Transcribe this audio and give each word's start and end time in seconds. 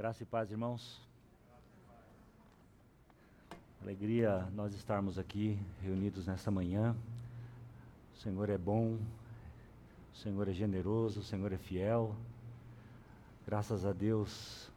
Graça 0.00 0.22
e 0.22 0.26
paz, 0.26 0.50
irmãos. 0.50 0.98
Alegria 3.82 4.48
nós 4.54 4.72
estarmos 4.72 5.18
aqui 5.18 5.58
reunidos 5.82 6.26
nesta 6.26 6.50
manhã. 6.50 6.96
O 8.14 8.16
Senhor 8.16 8.48
é 8.48 8.56
bom, 8.56 8.96
o 10.10 10.16
Senhor 10.16 10.48
é 10.48 10.54
generoso, 10.54 11.20
o 11.20 11.22
Senhor 11.22 11.52
é 11.52 11.58
fiel. 11.58 12.16
Graças 13.46 13.84
a 13.84 13.92
Deus 13.92 14.72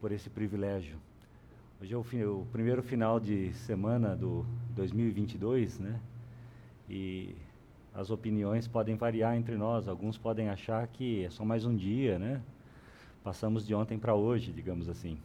por 0.00 0.10
esse 0.10 0.28
privilégio. 0.28 0.98
Hoje 1.80 1.94
é 1.94 1.96
o, 1.96 2.02
fim, 2.02 2.24
o 2.24 2.44
primeiro 2.50 2.82
final 2.82 3.20
de 3.20 3.52
semana 3.52 4.16
do 4.16 4.44
2022, 4.70 5.78
né? 5.78 6.00
E 6.90 7.36
as 7.94 8.10
opiniões 8.10 8.66
podem 8.66 8.96
variar 8.96 9.36
entre 9.36 9.56
nós. 9.56 9.86
Alguns 9.86 10.18
podem 10.18 10.48
achar 10.48 10.84
que 10.88 11.24
é 11.24 11.30
só 11.30 11.44
mais 11.44 11.64
um 11.64 11.76
dia, 11.76 12.18
né? 12.18 12.42
Passamos 13.26 13.66
de 13.66 13.74
ontem 13.74 13.98
para 13.98 14.14
hoje, 14.14 14.52
digamos 14.52 14.88
assim. 14.88 15.18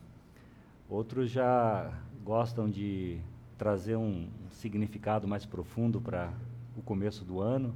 Outros 0.90 1.30
já 1.30 1.94
gostam 2.24 2.68
de 2.68 3.20
trazer 3.60 3.96
um 3.96 4.28
significado 4.50 5.28
mais 5.28 5.46
profundo 5.46 6.02
para 6.02 6.34
o 6.76 6.82
começo 6.82 7.24
do 7.24 7.40
ano. 7.40 7.76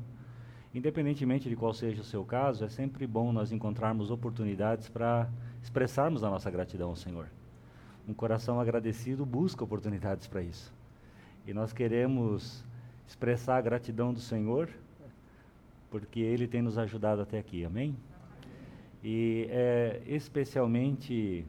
Independentemente 0.74 1.48
de 1.48 1.56
qual 1.56 1.76
seja 1.76 2.02
o 2.02 2.04
seu 2.04 2.26
caso, 2.26 2.66
é 2.66 2.70
sempre 2.70 3.06
bom 3.06 3.32
nós 3.32 3.52
encontrarmos 3.52 4.10
oportunidades 4.10 4.90
para 4.90 5.30
expressarmos 5.62 6.24
a 6.24 6.30
nossa 6.32 6.50
gratidão 6.50 6.90
ao 6.90 6.96
Senhor. 6.96 7.28
Um 8.08 8.14
coração 8.16 8.60
agradecido 8.60 9.28
busca 9.28 9.64
oportunidades 9.64 10.26
para 10.26 10.42
isso. 10.42 10.74
E 11.46 11.54
nós 11.54 11.72
queremos 11.72 12.66
expressar 13.08 13.58
a 13.58 13.62
gratidão 13.62 14.12
do 14.12 14.20
Senhor, 14.20 14.70
porque 15.92 16.20
Ele 16.20 16.48
tem 16.48 16.64
nos 16.64 16.80
ajudado 16.80 17.22
até 17.22 17.38
aqui. 17.38 17.64
Amém? 17.64 17.96
E 19.08 19.45
é 19.52 20.02
especialmente 20.07 21.46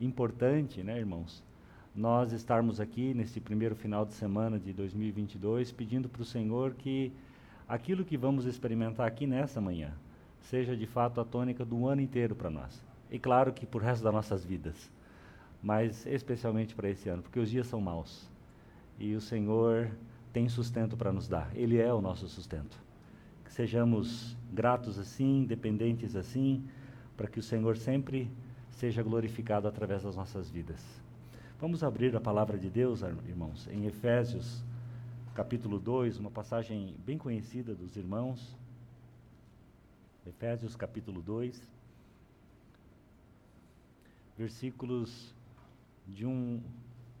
importante, 0.00 0.84
né, 0.84 0.96
irmãos, 0.96 1.42
nós 1.92 2.30
estarmos 2.30 2.78
aqui 2.78 3.12
nesse 3.12 3.40
primeiro 3.40 3.74
final 3.74 4.06
de 4.06 4.14
semana 4.14 4.56
de 4.56 4.72
2022 4.72 5.72
pedindo 5.72 6.08
para 6.08 6.22
o 6.22 6.24
Senhor 6.24 6.74
que 6.74 7.12
aquilo 7.66 8.04
que 8.04 8.16
vamos 8.16 8.46
experimentar 8.46 9.04
aqui 9.04 9.26
nessa 9.26 9.60
manhã 9.60 9.92
seja 10.42 10.76
de 10.76 10.86
fato 10.86 11.20
a 11.20 11.24
tônica 11.24 11.64
do 11.64 11.88
ano 11.88 12.00
inteiro 12.00 12.36
para 12.36 12.48
nós. 12.48 12.80
E 13.10 13.18
claro 13.18 13.52
que 13.52 13.66
por 13.66 13.82
resto 13.82 14.04
das 14.04 14.14
nossas 14.14 14.44
vidas, 14.44 14.88
mas 15.60 16.06
especialmente 16.06 16.72
para 16.72 16.88
esse 16.88 17.08
ano, 17.08 17.24
porque 17.24 17.40
os 17.40 17.50
dias 17.50 17.66
são 17.66 17.80
maus 17.80 18.30
e 18.96 19.16
o 19.16 19.20
Senhor 19.20 19.90
tem 20.32 20.48
sustento 20.48 20.96
para 20.96 21.12
nos 21.12 21.26
dar. 21.26 21.50
Ele 21.52 21.78
é 21.78 21.92
o 21.92 22.00
nosso 22.00 22.28
sustento. 22.28 22.80
Que 23.44 23.52
sejamos 23.52 24.36
gratos 24.52 25.00
assim, 25.00 25.44
dependentes 25.44 26.14
assim 26.14 26.64
para 27.16 27.28
que 27.28 27.38
o 27.38 27.42
Senhor 27.42 27.76
sempre 27.76 28.30
seja 28.70 29.02
glorificado 29.02 29.68
através 29.68 30.02
das 30.02 30.16
nossas 30.16 30.50
vidas. 30.50 30.82
Vamos 31.60 31.84
abrir 31.84 32.16
a 32.16 32.20
palavra 32.20 32.58
de 32.58 32.68
Deus, 32.68 33.02
irmãos, 33.02 33.68
em 33.68 33.86
Efésios, 33.86 34.64
capítulo 35.34 35.78
2, 35.78 36.18
uma 36.18 36.30
passagem 36.30 36.96
bem 37.06 37.16
conhecida 37.16 37.74
dos 37.74 37.96
irmãos. 37.96 38.56
Efésios, 40.26 40.76
capítulo 40.76 41.22
2, 41.22 41.60
versículos 44.36 45.34
de 46.06 46.26
1, 46.26 46.60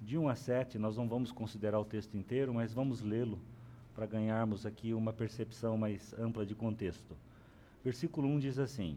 de 0.00 0.18
1 0.18 0.28
a 0.28 0.34
7. 0.34 0.78
Nós 0.78 0.96
não 0.96 1.08
vamos 1.08 1.32
considerar 1.32 1.78
o 1.78 1.84
texto 1.84 2.16
inteiro, 2.16 2.52
mas 2.52 2.72
vamos 2.72 3.00
lê-lo 3.00 3.38
para 3.94 4.06
ganharmos 4.06 4.66
aqui 4.66 4.92
uma 4.94 5.12
percepção 5.12 5.76
mais 5.76 6.12
ampla 6.18 6.44
de 6.44 6.54
contexto. 6.54 7.16
Versículo 7.84 8.28
1 8.28 8.38
diz 8.38 8.58
assim: 8.58 8.96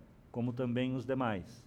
como 0.31 0.53
também 0.53 0.95
os 0.95 1.05
demais. 1.05 1.65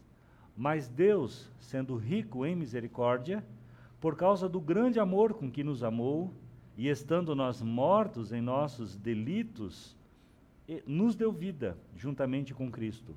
Mas 0.57 0.89
Deus, 0.89 1.51
sendo 1.59 1.97
rico 1.97 2.47
em 2.47 2.55
misericórdia, 2.55 3.45
por 4.01 4.17
causa 4.17 4.49
do 4.49 4.61
grande 4.61 5.01
amor 5.01 5.35
com 5.35 5.51
que 5.51 5.65
nos 5.65 5.83
amou, 5.83 6.33
e 6.77 6.89
estando 6.89 7.35
nós 7.35 7.63
mortos 7.63 8.33
em 8.33 8.41
nossos 8.41 8.97
delitos, 8.97 9.97
nos 10.87 11.15
deu 11.15 11.33
vida 11.33 11.77
juntamente 11.97 12.53
com 12.53 12.71
Cristo. 12.71 13.15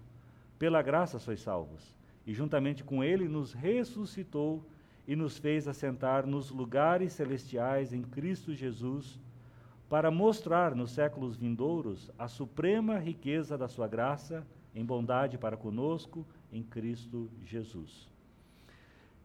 Pela 0.59 0.81
graça 0.81 1.17
sois 1.17 1.41
salvos. 1.41 1.95
E 2.25 2.33
juntamente 2.33 2.83
com 2.83 3.03
Ele 3.03 3.27
nos 3.27 3.53
ressuscitou 3.53 4.63
e 5.07 5.15
nos 5.15 5.37
fez 5.37 5.67
assentar 5.67 6.27
nos 6.27 6.51
lugares 6.51 7.13
celestiais 7.13 7.93
em 7.93 8.01
Cristo 8.01 8.53
Jesus, 8.53 9.19
para 9.89 10.11
mostrar 10.11 10.75
nos 10.75 10.91
séculos 10.91 11.37
vindouros 11.37 12.11
a 12.19 12.27
suprema 12.27 12.99
riqueza 12.99 13.57
da 13.57 13.69
Sua 13.69 13.87
graça 13.87 14.45
em 14.77 14.85
bondade 14.85 15.39
para 15.39 15.57
conosco 15.57 16.23
em 16.53 16.61
Cristo 16.61 17.27
Jesus. 17.43 18.07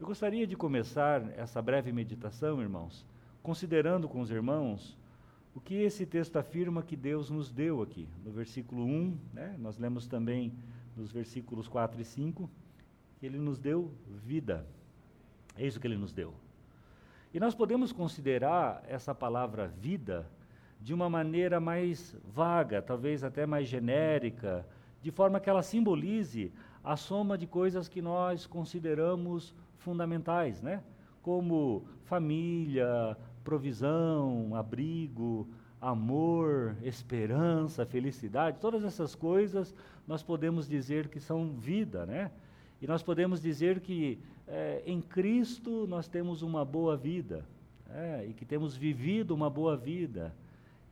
Eu 0.01 0.07
gostaria 0.07 0.47
de 0.47 0.57
começar 0.57 1.23
essa 1.39 1.61
breve 1.61 1.93
meditação, 1.93 2.63
irmãos, 2.63 3.05
considerando 3.43 4.09
com 4.09 4.23
os 4.23 4.31
irmãos 4.31 4.97
o 5.55 5.61
que 5.61 5.75
esse 5.75 6.07
texto 6.07 6.39
afirma 6.39 6.83
que 6.83 6.97
Deus 6.97 7.29
nos 7.29 7.53
deu 7.53 7.83
aqui. 7.83 8.09
No 8.25 8.33
versículo 8.33 8.83
1, 8.83 9.19
né, 9.35 9.55
nós 9.59 9.77
lemos 9.77 10.07
também 10.07 10.55
nos 10.97 11.13
versículos 11.13 11.69
4 11.69 12.01
e 12.01 12.05
5, 12.05 12.51
que 13.21 13.27
Ele 13.27 13.39
nos 13.39 13.59
deu 13.59 13.93
vida. 14.25 14.67
É 15.55 15.67
isso 15.67 15.79
que 15.79 15.87
Ele 15.87 15.99
nos 15.99 16.15
deu. 16.15 16.33
E 17.35 17.39
nós 17.39 17.55
podemos 17.55 17.93
considerar 17.93 18.83
essa 18.89 19.15
palavra 19.15 19.69
vida 19.69 20.27
de 20.81 20.95
uma 20.95 21.11
maneira 21.11 21.61
mais 21.61 22.17
vaga, 22.25 22.81
talvez 22.81 23.23
até 23.23 23.45
mais 23.45 23.69
genérica, 23.69 24.67
de 25.03 25.11
forma 25.11 25.41
que 25.41 25.51
ela 25.51 25.63
simbolize 25.63 26.53
a 26.83 26.97
soma 26.97 27.37
de 27.37 27.47
coisas 27.47 27.89
que 27.89 28.01
nós 28.01 28.47
consideramos 28.47 29.55
fundamentais, 29.79 30.63
né? 30.63 30.83
como 31.23 31.85
família, 32.05 33.17
provisão, 33.45 34.55
abrigo, 34.55 35.49
amor, 35.81 36.77
esperança, 36.83 37.87
felicidade, 37.87 38.59
todas 38.61 38.85
essas 38.85 39.15
coisas 39.15 39.75
nós 40.07 40.23
podemos 40.23 40.69
dizer 40.69 41.09
que 41.09 41.21
são 41.21 41.53
vida, 41.53 42.05
né? 42.07 42.31
E 42.81 42.87
nós 42.87 43.03
podemos 43.03 43.41
dizer 43.41 43.81
que 43.81 44.19
é, 44.47 44.83
em 44.85 45.01
Cristo 45.01 45.87
nós 45.87 46.09
temos 46.09 46.43
uma 46.43 46.65
boa 46.65 46.97
vida, 46.97 47.45
é, 47.91 48.27
e 48.29 48.33
que 48.33 48.45
temos 48.45 48.77
vivido 48.77 49.35
uma 49.35 49.49
boa 49.49 49.77
vida, 49.77 50.35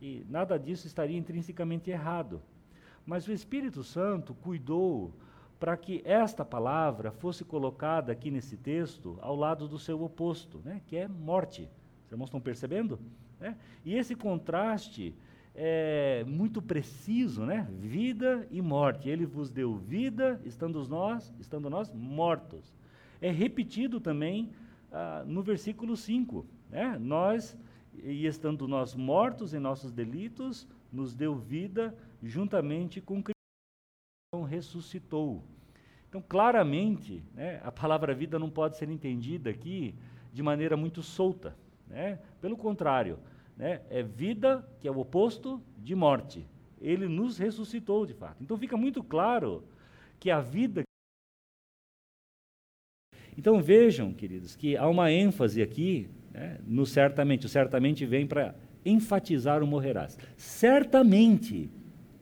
e 0.01 0.25
nada 0.29 0.57
disso 0.57 0.87
estaria 0.87 1.17
intrinsecamente 1.17 1.91
errado. 1.91 2.41
Mas 3.05 3.27
o 3.27 3.31
Espírito 3.31 3.83
Santo 3.83 4.33
cuidou 4.33 5.13
para 5.59 5.77
que 5.77 6.01
esta 6.05 6.43
palavra 6.43 7.11
fosse 7.11 7.43
colocada 7.43 8.11
aqui 8.11 8.31
nesse 8.31 8.57
texto 8.57 9.17
ao 9.21 9.35
lado 9.35 9.67
do 9.67 9.77
seu 9.77 10.01
oposto, 10.03 10.59
né, 10.65 10.81
que 10.87 10.97
é 10.97 11.07
morte. 11.07 11.69
Os 12.05 12.11
irmãos 12.11 12.27
estão 12.27 12.41
percebendo? 12.41 12.99
Né? 13.39 13.55
E 13.85 13.95
esse 13.95 14.15
contraste 14.15 15.15
é 15.53 16.23
muito 16.27 16.61
preciso, 16.61 17.45
né? 17.45 17.67
Vida 17.79 18.47
e 18.49 18.61
morte. 18.61 19.09
Ele 19.09 19.25
vos 19.25 19.51
deu 19.51 19.75
vida, 19.75 20.39
estando 20.45 20.81
nós, 20.87 21.33
estando 21.39 21.69
nós 21.69 21.91
mortos. 21.91 22.73
É 23.21 23.29
repetido 23.29 23.99
também 23.99 24.49
ah, 24.91 25.23
no 25.25 25.43
versículo 25.43 25.95
5. 25.95 26.45
Né? 26.69 26.97
Nós, 26.99 27.57
e 28.01 28.25
estando 28.25 28.67
nós 28.67 28.95
mortos 28.95 29.53
em 29.53 29.59
nossos 29.59 29.91
delitos, 29.91 30.67
nos 30.91 31.13
deu 31.13 31.35
vida 31.35 31.95
juntamente 32.21 33.01
com 33.01 33.21
Cristo, 33.21 34.45
ressuscitou. 34.47 35.43
Então, 36.09 36.21
claramente, 36.21 37.23
né, 37.33 37.61
a 37.63 37.71
palavra 37.71 38.13
vida 38.13 38.37
não 38.37 38.49
pode 38.49 38.77
ser 38.77 38.89
entendida 38.89 39.49
aqui 39.49 39.95
de 40.33 40.43
maneira 40.43 40.75
muito 40.75 41.01
solta. 41.01 41.55
Né? 41.87 42.19
Pelo 42.39 42.57
contrário, 42.57 43.17
né, 43.57 43.81
é 43.89 44.03
vida 44.03 44.67
que 44.79 44.87
é 44.87 44.91
o 44.91 44.99
oposto 44.99 45.61
de 45.77 45.95
morte. 45.95 46.45
Ele 46.79 47.07
nos 47.07 47.37
ressuscitou 47.37 48.05
de 48.05 48.13
fato. 48.13 48.43
Então, 48.43 48.57
fica 48.57 48.75
muito 48.75 49.03
claro 49.03 49.63
que 50.19 50.29
a 50.29 50.41
vida. 50.41 50.83
Então, 53.37 53.61
vejam, 53.61 54.13
queridos, 54.13 54.55
que 54.55 54.75
há 54.75 54.87
uma 54.87 55.11
ênfase 55.11 55.61
aqui 55.61 56.09
né, 56.31 56.59
no 56.65 56.85
certamente. 56.85 57.45
O 57.45 57.49
certamente 57.49 58.05
vem 58.05 58.27
para 58.27 58.55
enfatizar 58.85 59.63
o 59.63 59.67
morrerás. 59.67 60.17
Certamente 60.35 61.69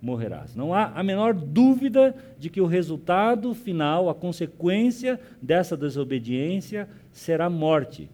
morrerás. 0.01 0.56
Não 0.56 0.74
há 0.74 0.86
a 0.96 1.04
menor 1.04 1.34
dúvida 1.34 2.16
de 2.38 2.50
que 2.50 2.62
o 2.62 2.66
resultado 2.66 3.54
final, 3.54 4.10
a 4.10 4.16
consequência 4.16 5.19
dessa 5.42 5.75
desobediência 5.75 6.88
será 7.12 7.50
morte. 7.50 8.10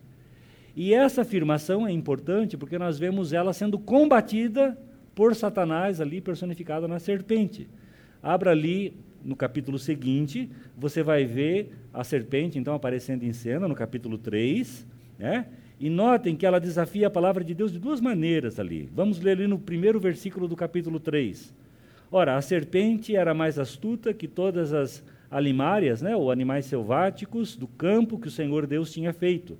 E 0.75 0.93
essa 0.93 1.21
afirmação 1.21 1.87
é 1.87 1.91
importante 1.91 2.57
porque 2.57 2.77
nós 2.77 2.99
vemos 2.99 3.31
ela 3.31 3.53
sendo 3.53 3.79
combatida 3.79 4.77
por 5.13 5.33
Satanás 5.33 6.01
ali 6.01 6.19
personificado 6.19 6.87
na 6.87 6.99
serpente. 6.99 7.67
Abra 8.21 8.51
ali 8.51 8.93
no 9.23 9.35
capítulo 9.35 9.79
seguinte, 9.79 10.49
você 10.77 11.01
vai 11.01 11.25
ver 11.25 11.71
a 11.93 12.03
serpente 12.03 12.59
então 12.59 12.75
aparecendo 12.75 13.23
em 13.23 13.33
cena 13.33 13.67
no 13.67 13.73
capítulo 13.73 14.17
3, 14.17 14.85
né? 15.17 15.47
E 15.79 15.89
notem 15.89 16.35
que 16.35 16.45
ela 16.45 16.59
desafia 16.59 17.07
a 17.07 17.09
palavra 17.09 17.43
de 17.43 17.53
Deus 17.53 17.71
de 17.71 17.79
duas 17.79 17.99
maneiras 17.99 18.59
ali. 18.59 18.89
Vamos 18.93 19.19
ler 19.19 19.31
ali 19.31 19.47
no 19.47 19.59
primeiro 19.59 19.99
versículo 19.99 20.47
do 20.47 20.55
capítulo 20.55 20.99
3. 20.99 21.53
Ora, 22.11 22.35
a 22.35 22.41
serpente 22.41 23.15
era 23.15 23.33
mais 23.33 23.57
astuta 23.57 24.13
que 24.13 24.27
todas 24.27 24.73
as 24.73 25.03
alimárias, 25.29 26.01
né, 26.01 26.15
ou 26.15 26.31
animais 26.31 26.65
selváticos 26.65 27.55
do 27.55 27.67
campo 27.67 28.19
que 28.19 28.27
o 28.27 28.31
Senhor 28.31 28.67
Deus 28.67 28.91
tinha 28.91 29.11
feito. 29.11 29.57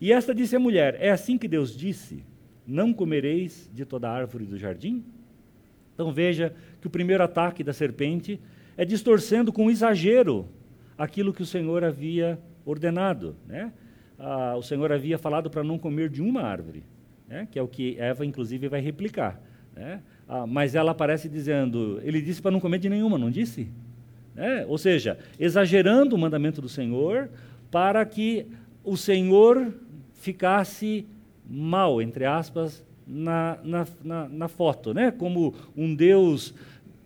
E 0.00 0.12
esta 0.12 0.34
disse 0.34 0.56
à 0.56 0.58
mulher: 0.58 0.96
É 1.00 1.10
assim 1.10 1.38
que 1.38 1.48
Deus 1.48 1.76
disse: 1.76 2.24
Não 2.66 2.92
comereis 2.92 3.70
de 3.72 3.84
toda 3.84 4.10
árvore 4.10 4.44
do 4.44 4.58
jardim? 4.58 5.04
Então 5.94 6.12
veja 6.12 6.54
que 6.80 6.86
o 6.86 6.90
primeiro 6.90 7.22
ataque 7.22 7.62
da 7.62 7.72
serpente 7.72 8.40
é 8.76 8.84
distorcendo 8.84 9.52
com 9.52 9.70
exagero 9.70 10.48
aquilo 10.96 11.32
que 11.32 11.42
o 11.42 11.46
Senhor 11.46 11.84
havia 11.84 12.38
ordenado. 12.64 13.36
Né? 13.46 13.72
Ah, 14.18 14.54
o 14.56 14.62
Senhor 14.62 14.90
havia 14.92 15.18
falado 15.18 15.50
para 15.50 15.62
não 15.62 15.78
comer 15.78 16.08
de 16.08 16.22
uma 16.22 16.42
árvore, 16.42 16.84
né? 17.28 17.46
que 17.50 17.58
é 17.58 17.62
o 17.62 17.68
que 17.68 17.96
Eva, 17.98 18.24
inclusive, 18.24 18.68
vai 18.68 18.80
replicar. 18.80 19.40
Né? 19.74 20.00
Ah, 20.28 20.46
mas 20.46 20.74
ela 20.74 20.92
aparece 20.92 21.28
dizendo, 21.28 22.00
ele 22.02 22.20
disse 22.20 22.40
para 22.40 22.50
não 22.50 22.60
comer 22.60 22.78
de 22.78 22.88
nenhuma, 22.88 23.18
não 23.18 23.30
disse? 23.30 23.68
É, 24.36 24.64
ou 24.66 24.78
seja, 24.78 25.18
exagerando 25.38 26.14
o 26.14 26.18
mandamento 26.18 26.60
do 26.60 26.68
Senhor 26.68 27.28
para 27.70 28.04
que 28.04 28.46
o 28.84 28.96
Senhor 28.96 29.74
ficasse 30.14 31.06
mal, 31.48 32.00
entre 32.00 32.24
aspas, 32.24 32.84
na, 33.06 33.58
na, 33.64 33.86
na, 34.04 34.28
na 34.28 34.48
foto, 34.48 34.94
né? 34.94 35.10
como 35.10 35.54
um 35.76 35.94
Deus 35.94 36.54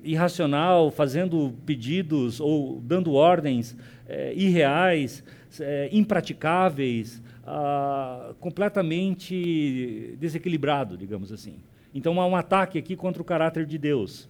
irracional, 0.02 0.90
fazendo 0.90 1.54
pedidos 1.64 2.40
ou 2.40 2.80
dando 2.80 3.14
ordens 3.14 3.74
é, 4.06 4.34
irreais, 4.34 5.24
é, 5.58 5.88
impraticáveis, 5.92 7.22
ah, 7.46 8.32
completamente 8.38 10.16
desequilibrado, 10.18 10.96
digamos 10.96 11.32
assim. 11.32 11.56
Então 11.94 12.20
há 12.20 12.26
um 12.26 12.34
ataque 12.34 12.76
aqui 12.76 12.96
contra 12.96 13.22
o 13.22 13.24
caráter 13.24 13.64
de 13.64 13.78
Deus. 13.78 14.28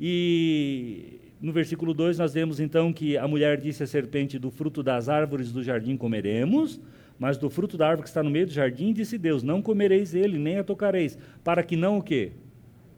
E 0.00 1.20
no 1.40 1.52
versículo 1.52 1.92
2 1.92 2.18
nós 2.18 2.32
vemos 2.32 2.58
então 2.58 2.92
que 2.92 3.18
a 3.18 3.28
mulher 3.28 3.60
disse 3.60 3.82
à 3.82 3.86
serpente: 3.86 4.38
Do 4.38 4.50
fruto 4.50 4.82
das 4.82 5.08
árvores 5.08 5.52
do 5.52 5.62
jardim 5.62 5.96
comeremos, 5.96 6.80
mas 7.18 7.36
do 7.36 7.50
fruto 7.50 7.76
da 7.76 7.88
árvore 7.88 8.04
que 8.04 8.08
está 8.08 8.22
no 8.22 8.30
meio 8.30 8.46
do 8.46 8.52
jardim, 8.52 8.92
disse 8.92 9.18
Deus: 9.18 9.42
Não 9.42 9.60
comereis 9.60 10.14
ele, 10.14 10.38
nem 10.38 10.58
a 10.58 10.64
tocareis, 10.64 11.18
para 11.44 11.62
que 11.62 11.76
não 11.76 11.98
o 11.98 12.02
quê? 12.02 12.32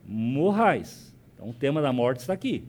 Morrais. 0.07 1.15
Então 1.35 1.51
o 1.51 1.55
tema 1.55 1.83
da 1.83 1.93
morte 1.93 2.21
está 2.21 2.33
aqui. 2.33 2.65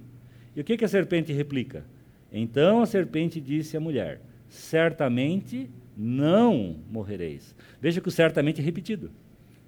E 0.56 0.62
o 0.62 0.64
que, 0.64 0.76
que 0.76 0.86
a 0.86 0.90
serpente 0.90 1.32
replica? 1.32 1.86
Então 2.32 2.82
a 2.82 2.86
serpente 2.86 3.40
disse 3.40 3.78
à 3.78 3.80
mulher: 3.80 4.22
Certamente 4.50 5.70
não 5.96 6.78
morrereis. 6.90 7.56
Veja 7.80 8.02
que 8.02 8.08
o 8.08 8.12
certamente 8.12 8.60
é 8.60 8.64
repetido. 8.64 9.12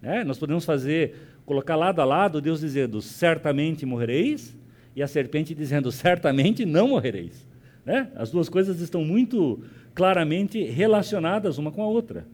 Né? 0.02 0.24
Nós 0.24 0.38
podemos 0.38 0.66
fazer 0.66 1.16
colocar 1.46 1.76
lado 1.76 2.02
a 2.02 2.06
lado 2.06 2.42
Deus 2.42 2.60
dizendo: 2.60 3.02
certamente 3.02 3.86
morrereis, 3.86 4.58
e 4.96 5.02
a 5.02 5.08
serpente 5.08 5.54
dizendo: 5.54 5.92
certamente 5.92 6.66
não 6.66 6.90
morrereis. 6.90 7.48
Né? 7.86 8.12
As 8.16 8.32
duas 8.32 8.48
coisas 8.48 8.80
estão 8.80 9.04
muito 9.04 9.62
claramente 9.94 10.64
relacionadas 10.64 11.58
uma 11.58 11.72
com 11.72 11.84
a 11.84 11.88
outra. 11.88 12.26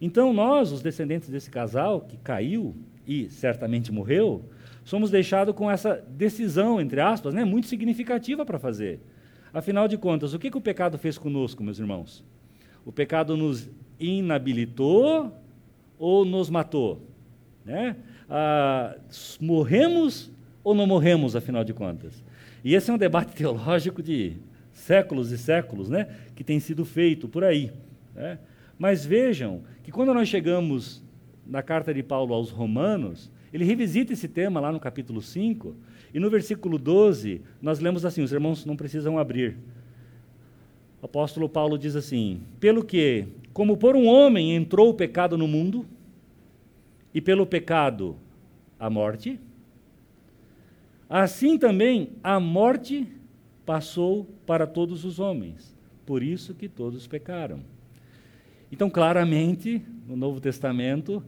Então, 0.00 0.32
nós, 0.32 0.72
os 0.72 0.80
descendentes 0.80 1.28
desse 1.28 1.50
casal 1.50 2.00
que 2.02 2.16
caiu 2.16 2.74
e 3.06 3.28
certamente 3.28 3.92
morreu, 3.92 4.44
somos 4.84 5.10
deixados 5.10 5.54
com 5.54 5.70
essa 5.70 6.02
decisão, 6.08 6.80
entre 6.80 7.00
aspas, 7.00 7.34
né, 7.34 7.44
muito 7.44 7.66
significativa 7.66 8.44
para 8.44 8.58
fazer. 8.58 9.00
Afinal 9.52 9.86
de 9.86 9.98
contas, 9.98 10.32
o 10.32 10.38
que, 10.38 10.50
que 10.50 10.56
o 10.56 10.60
pecado 10.60 10.96
fez 10.96 11.18
conosco, 11.18 11.62
meus 11.62 11.78
irmãos? 11.78 12.24
O 12.84 12.92
pecado 12.92 13.36
nos 13.36 13.68
inabilitou 13.98 15.34
ou 15.98 16.24
nos 16.24 16.48
matou? 16.48 17.09
Né? 17.70 17.96
ah, 18.28 18.96
morremos 19.40 20.28
ou 20.64 20.74
não 20.74 20.88
morremos, 20.88 21.36
afinal 21.36 21.62
de 21.62 21.72
contas? 21.72 22.20
E 22.64 22.74
esse 22.74 22.90
é 22.90 22.94
um 22.94 22.98
debate 22.98 23.32
teológico 23.36 24.02
de 24.02 24.36
séculos 24.72 25.30
e 25.30 25.38
séculos, 25.38 25.88
né, 25.88 26.08
que 26.34 26.42
tem 26.42 26.58
sido 26.58 26.84
feito 26.84 27.28
por 27.28 27.44
aí. 27.44 27.70
Né? 28.14 28.38
Mas 28.76 29.06
vejam 29.06 29.62
que 29.84 29.92
quando 29.92 30.12
nós 30.12 30.28
chegamos 30.28 31.00
na 31.46 31.62
carta 31.62 31.94
de 31.94 32.02
Paulo 32.02 32.34
aos 32.34 32.50
Romanos, 32.50 33.30
ele 33.52 33.64
revisita 33.64 34.12
esse 34.12 34.26
tema 34.26 34.58
lá 34.58 34.72
no 34.72 34.80
capítulo 34.80 35.22
5, 35.22 35.76
e 36.12 36.18
no 36.18 36.28
versículo 36.28 36.76
12, 36.76 37.40
nós 37.62 37.78
lemos 37.78 38.04
assim: 38.04 38.20
os 38.20 38.32
irmãos 38.32 38.66
não 38.66 38.76
precisam 38.76 39.16
abrir. 39.16 39.56
O 41.00 41.06
apóstolo 41.06 41.48
Paulo 41.48 41.78
diz 41.78 41.94
assim: 41.94 42.40
Pelo 42.58 42.84
que, 42.84 43.28
como 43.52 43.76
por 43.76 43.94
um 43.94 44.06
homem 44.06 44.56
entrou 44.56 44.90
o 44.90 44.94
pecado 44.94 45.38
no 45.38 45.46
mundo, 45.46 45.86
e 47.14 47.20
pelo 47.20 47.46
pecado 47.46 48.16
a 48.78 48.88
morte, 48.88 49.38
assim 51.08 51.58
também 51.58 52.10
a 52.22 52.38
morte 52.38 53.06
passou 53.66 54.28
para 54.46 54.66
todos 54.66 55.04
os 55.04 55.18
homens, 55.18 55.76
por 56.06 56.22
isso 56.22 56.54
que 56.54 56.68
todos 56.68 57.06
pecaram. 57.06 57.60
Então, 58.72 58.88
claramente, 58.88 59.82
no 60.06 60.16
Novo 60.16 60.40
Testamento, 60.40 61.22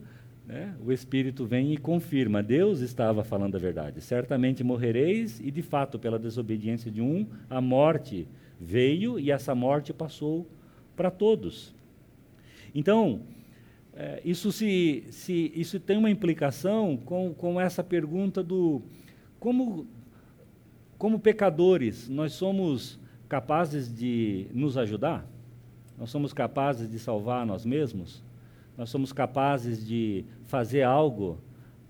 né, 0.45 0.75
o 0.85 0.91
Espírito 0.91 1.45
vem 1.45 1.73
e 1.73 1.77
confirma: 1.77 2.41
Deus 2.41 2.79
estava 2.79 3.23
falando 3.23 3.55
a 3.55 3.59
verdade. 3.59 4.01
Certamente 4.01 4.63
morrereis, 4.63 5.39
e 5.39 5.51
de 5.51 5.61
fato, 5.61 5.99
pela 5.99 6.17
desobediência 6.17 6.89
de 6.89 7.01
um, 7.01 7.27
a 7.49 7.59
morte 7.59 8.27
veio 8.59 9.19
e 9.19 9.31
essa 9.31 9.53
morte 9.53 9.93
passou 9.93 10.47
para 10.95 11.11
todos. 11.11 11.75
Então, 12.73 13.21
é, 13.95 14.21
isso, 14.25 14.51
se, 14.51 15.05
se, 15.11 15.51
isso 15.55 15.79
tem 15.79 15.97
uma 15.97 16.09
implicação 16.09 16.97
com, 16.97 17.33
com 17.33 17.61
essa 17.61 17.83
pergunta 17.83 18.43
do 18.43 18.81
como, 19.39 19.85
como 20.97 21.19
pecadores 21.19 22.09
nós 22.09 22.33
somos 22.33 22.99
capazes 23.29 23.93
de 23.93 24.47
nos 24.51 24.77
ajudar? 24.77 25.27
Nós 25.97 26.09
somos 26.09 26.33
capazes 26.33 26.89
de 26.89 26.97
salvar 26.97 27.45
nós 27.45 27.65
mesmos? 27.65 28.23
Nós 28.75 28.89
somos 28.89 29.13
capazes 29.13 29.85
de 29.85 30.25
fazer 30.47 30.81
algo 30.81 31.37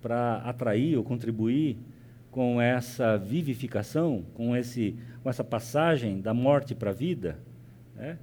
para 0.02 0.38
atrair 0.38 0.98
ou 0.98 1.04
contribuir 1.04 1.78
com 2.30 2.60
essa 2.60 3.18
vivificação, 3.18 4.26
com, 4.34 4.54
esse, 4.56 4.98
com 5.22 5.30
essa 5.30 5.44
passagem 5.44 6.20
da 6.20 6.34
morte 6.34 6.76
para 6.76 6.90
a 6.90 6.94
vida? 6.94 7.40
É? 7.98 8.18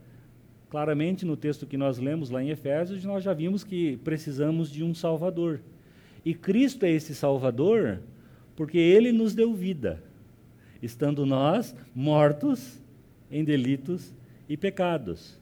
Claramente, 0.71 1.27
no 1.27 1.37
texto 1.37 1.67
que 1.67 1.77
nós 1.77 1.99
lemos 1.99 2.31
lá 2.31 2.41
em 2.41 2.51
Efésios, 2.51 3.05
nós 3.05 3.25
já 3.25 3.35
vimos 3.35 3.65
que 3.65 3.97
precisamos 3.99 4.71
de 4.71 4.85
um 4.85 4.95
Salvador. 4.95 5.61
E 6.25 6.33
Cristo 6.33 6.87
é 6.87 6.91
esse 6.91 7.13
Salvador 7.13 7.99
porque 8.55 8.79
ele 8.79 9.11
nos 9.11 9.35
deu 9.35 9.53
vida, 9.53 10.01
estando 10.81 11.27
nós 11.27 11.75
mortos 11.93 12.81
em 13.31 13.43
delitos 13.43 14.15
e 14.49 14.57
pecados. 14.57 15.41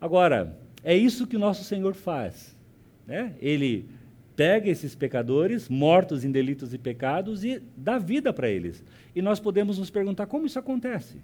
Agora, 0.00 0.58
é 0.82 0.96
isso 0.96 1.26
que 1.26 1.36
o 1.36 1.40
nosso 1.40 1.62
Senhor 1.62 1.94
faz. 1.94 2.56
Né? 3.06 3.34
Ele 3.40 3.86
pega 4.34 4.68
esses 4.68 4.96
pecadores, 4.96 5.68
mortos 5.68 6.24
em 6.24 6.32
delitos 6.32 6.74
e 6.74 6.78
pecados, 6.78 7.44
e 7.44 7.62
dá 7.76 7.96
vida 7.96 8.32
para 8.32 8.48
eles. 8.48 8.82
E 9.14 9.22
nós 9.22 9.38
podemos 9.38 9.78
nos 9.78 9.90
perguntar 9.90 10.26
como 10.26 10.46
isso 10.46 10.58
acontece. 10.58 11.18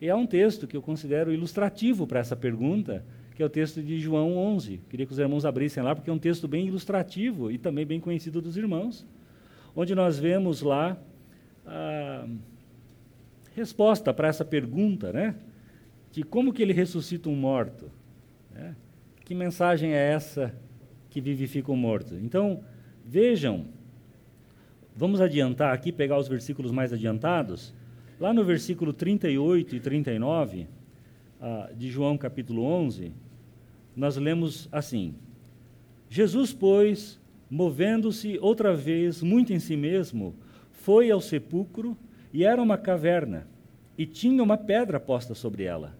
E 0.00 0.10
há 0.10 0.16
um 0.16 0.26
texto 0.26 0.66
que 0.66 0.76
eu 0.76 0.82
considero 0.82 1.32
ilustrativo 1.32 2.06
para 2.06 2.20
essa 2.20 2.36
pergunta, 2.36 3.04
que 3.34 3.42
é 3.42 3.46
o 3.46 3.50
texto 3.50 3.82
de 3.82 3.98
João 3.98 4.36
11. 4.36 4.80
Queria 4.88 5.06
que 5.06 5.12
os 5.12 5.18
irmãos 5.18 5.44
abrissem 5.44 5.82
lá, 5.82 5.94
porque 5.94 6.10
é 6.10 6.12
um 6.12 6.18
texto 6.18 6.46
bem 6.46 6.66
ilustrativo 6.66 7.50
e 7.50 7.58
também 7.58 7.86
bem 7.86 8.00
conhecido 8.00 8.40
dos 8.40 8.56
irmãos, 8.56 9.06
onde 9.74 9.94
nós 9.94 10.18
vemos 10.18 10.62
lá 10.62 10.96
a 11.66 12.26
resposta 13.54 14.12
para 14.12 14.28
essa 14.28 14.44
pergunta, 14.44 15.12
né? 15.12 15.34
De 16.12 16.22
como 16.22 16.52
que 16.52 16.62
ele 16.62 16.72
ressuscita 16.72 17.28
um 17.28 17.36
morto. 17.36 17.90
Né? 18.54 18.76
Que 19.24 19.34
mensagem 19.34 19.92
é 19.92 20.12
essa 20.12 20.54
que 21.10 21.20
vivifica 21.20 21.72
um 21.72 21.76
morto? 21.76 22.14
Então, 22.14 22.62
vejam, 23.04 23.66
vamos 24.94 25.20
adiantar 25.20 25.74
aqui, 25.74 25.90
pegar 25.90 26.18
os 26.18 26.28
versículos 26.28 26.70
mais 26.70 26.92
adiantados, 26.92 27.74
Lá 28.18 28.32
no 28.32 28.42
versículo 28.42 28.94
38 28.94 29.76
e 29.76 29.80
39 29.80 30.66
ah, 31.38 31.70
de 31.76 31.90
João 31.90 32.16
capítulo 32.16 32.62
11, 32.62 33.12
nós 33.94 34.16
lemos 34.16 34.70
assim: 34.72 35.14
Jesus, 36.08 36.50
pois, 36.50 37.20
movendo-se 37.50 38.38
outra 38.40 38.74
vez 38.74 39.22
muito 39.22 39.52
em 39.52 39.58
si 39.58 39.76
mesmo, 39.76 40.34
foi 40.70 41.10
ao 41.10 41.20
sepulcro 41.20 41.94
e 42.32 42.42
era 42.42 42.62
uma 42.62 42.78
caverna, 42.78 43.46
e 43.98 44.06
tinha 44.06 44.42
uma 44.42 44.56
pedra 44.56 44.98
posta 44.98 45.34
sobre 45.34 45.64
ela. 45.64 45.94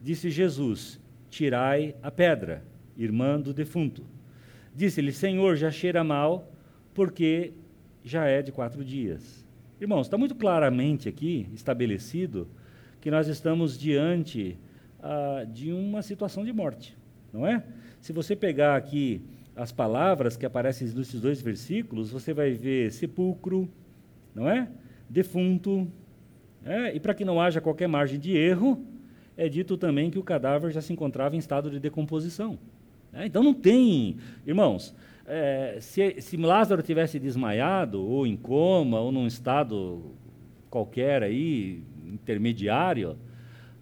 Disse 0.00 0.30
Jesus: 0.30 0.98
Tirai 1.28 1.94
a 2.02 2.10
pedra, 2.10 2.64
irmã 2.96 3.38
do 3.38 3.52
defunto. 3.52 4.02
Disse-lhe: 4.74 5.12
Senhor, 5.12 5.56
já 5.56 5.70
cheira 5.70 6.02
mal, 6.02 6.50
porque 6.94 7.52
já 8.02 8.24
é 8.24 8.40
de 8.40 8.50
quatro 8.50 8.82
dias. 8.82 9.44
Irmãos, 9.80 10.02
está 10.08 10.18
muito 10.18 10.34
claramente 10.34 11.08
aqui 11.08 11.48
estabelecido 11.54 12.46
que 13.00 13.10
nós 13.10 13.28
estamos 13.28 13.78
diante 13.78 14.58
ah, 15.02 15.46
de 15.50 15.72
uma 15.72 16.02
situação 16.02 16.44
de 16.44 16.52
morte, 16.52 16.94
não 17.32 17.46
é? 17.46 17.64
Se 17.98 18.12
você 18.12 18.36
pegar 18.36 18.76
aqui 18.76 19.22
as 19.56 19.72
palavras 19.72 20.36
que 20.36 20.44
aparecem 20.44 20.86
nesses 20.86 21.18
dois 21.18 21.40
versículos, 21.40 22.10
você 22.10 22.34
vai 22.34 22.52
ver 22.52 22.92
sepulcro, 22.92 23.66
não 24.34 24.50
é? 24.50 24.68
Defunto. 25.08 25.90
É? 26.62 26.94
E 26.94 27.00
para 27.00 27.14
que 27.14 27.24
não 27.24 27.40
haja 27.40 27.58
qualquer 27.58 27.88
margem 27.88 28.20
de 28.20 28.36
erro, 28.36 28.84
é 29.34 29.48
dito 29.48 29.78
também 29.78 30.10
que 30.10 30.18
o 30.18 30.22
cadáver 30.22 30.70
já 30.72 30.82
se 30.82 30.92
encontrava 30.92 31.34
em 31.36 31.38
estado 31.38 31.70
de 31.70 31.80
decomposição. 31.80 32.58
É? 33.14 33.24
Então 33.24 33.42
não 33.42 33.54
tem. 33.54 34.18
Irmãos, 34.46 34.94
é, 35.32 35.76
se, 35.80 36.20
se 36.20 36.36
Lázaro 36.36 36.82
tivesse 36.82 37.20
desmaiado, 37.20 38.02
ou 38.02 38.26
em 38.26 38.36
coma, 38.36 38.98
ou 38.98 39.12
num 39.12 39.28
estado 39.28 40.12
qualquer 40.68 41.22
aí, 41.22 41.84
intermediário, 42.04 43.16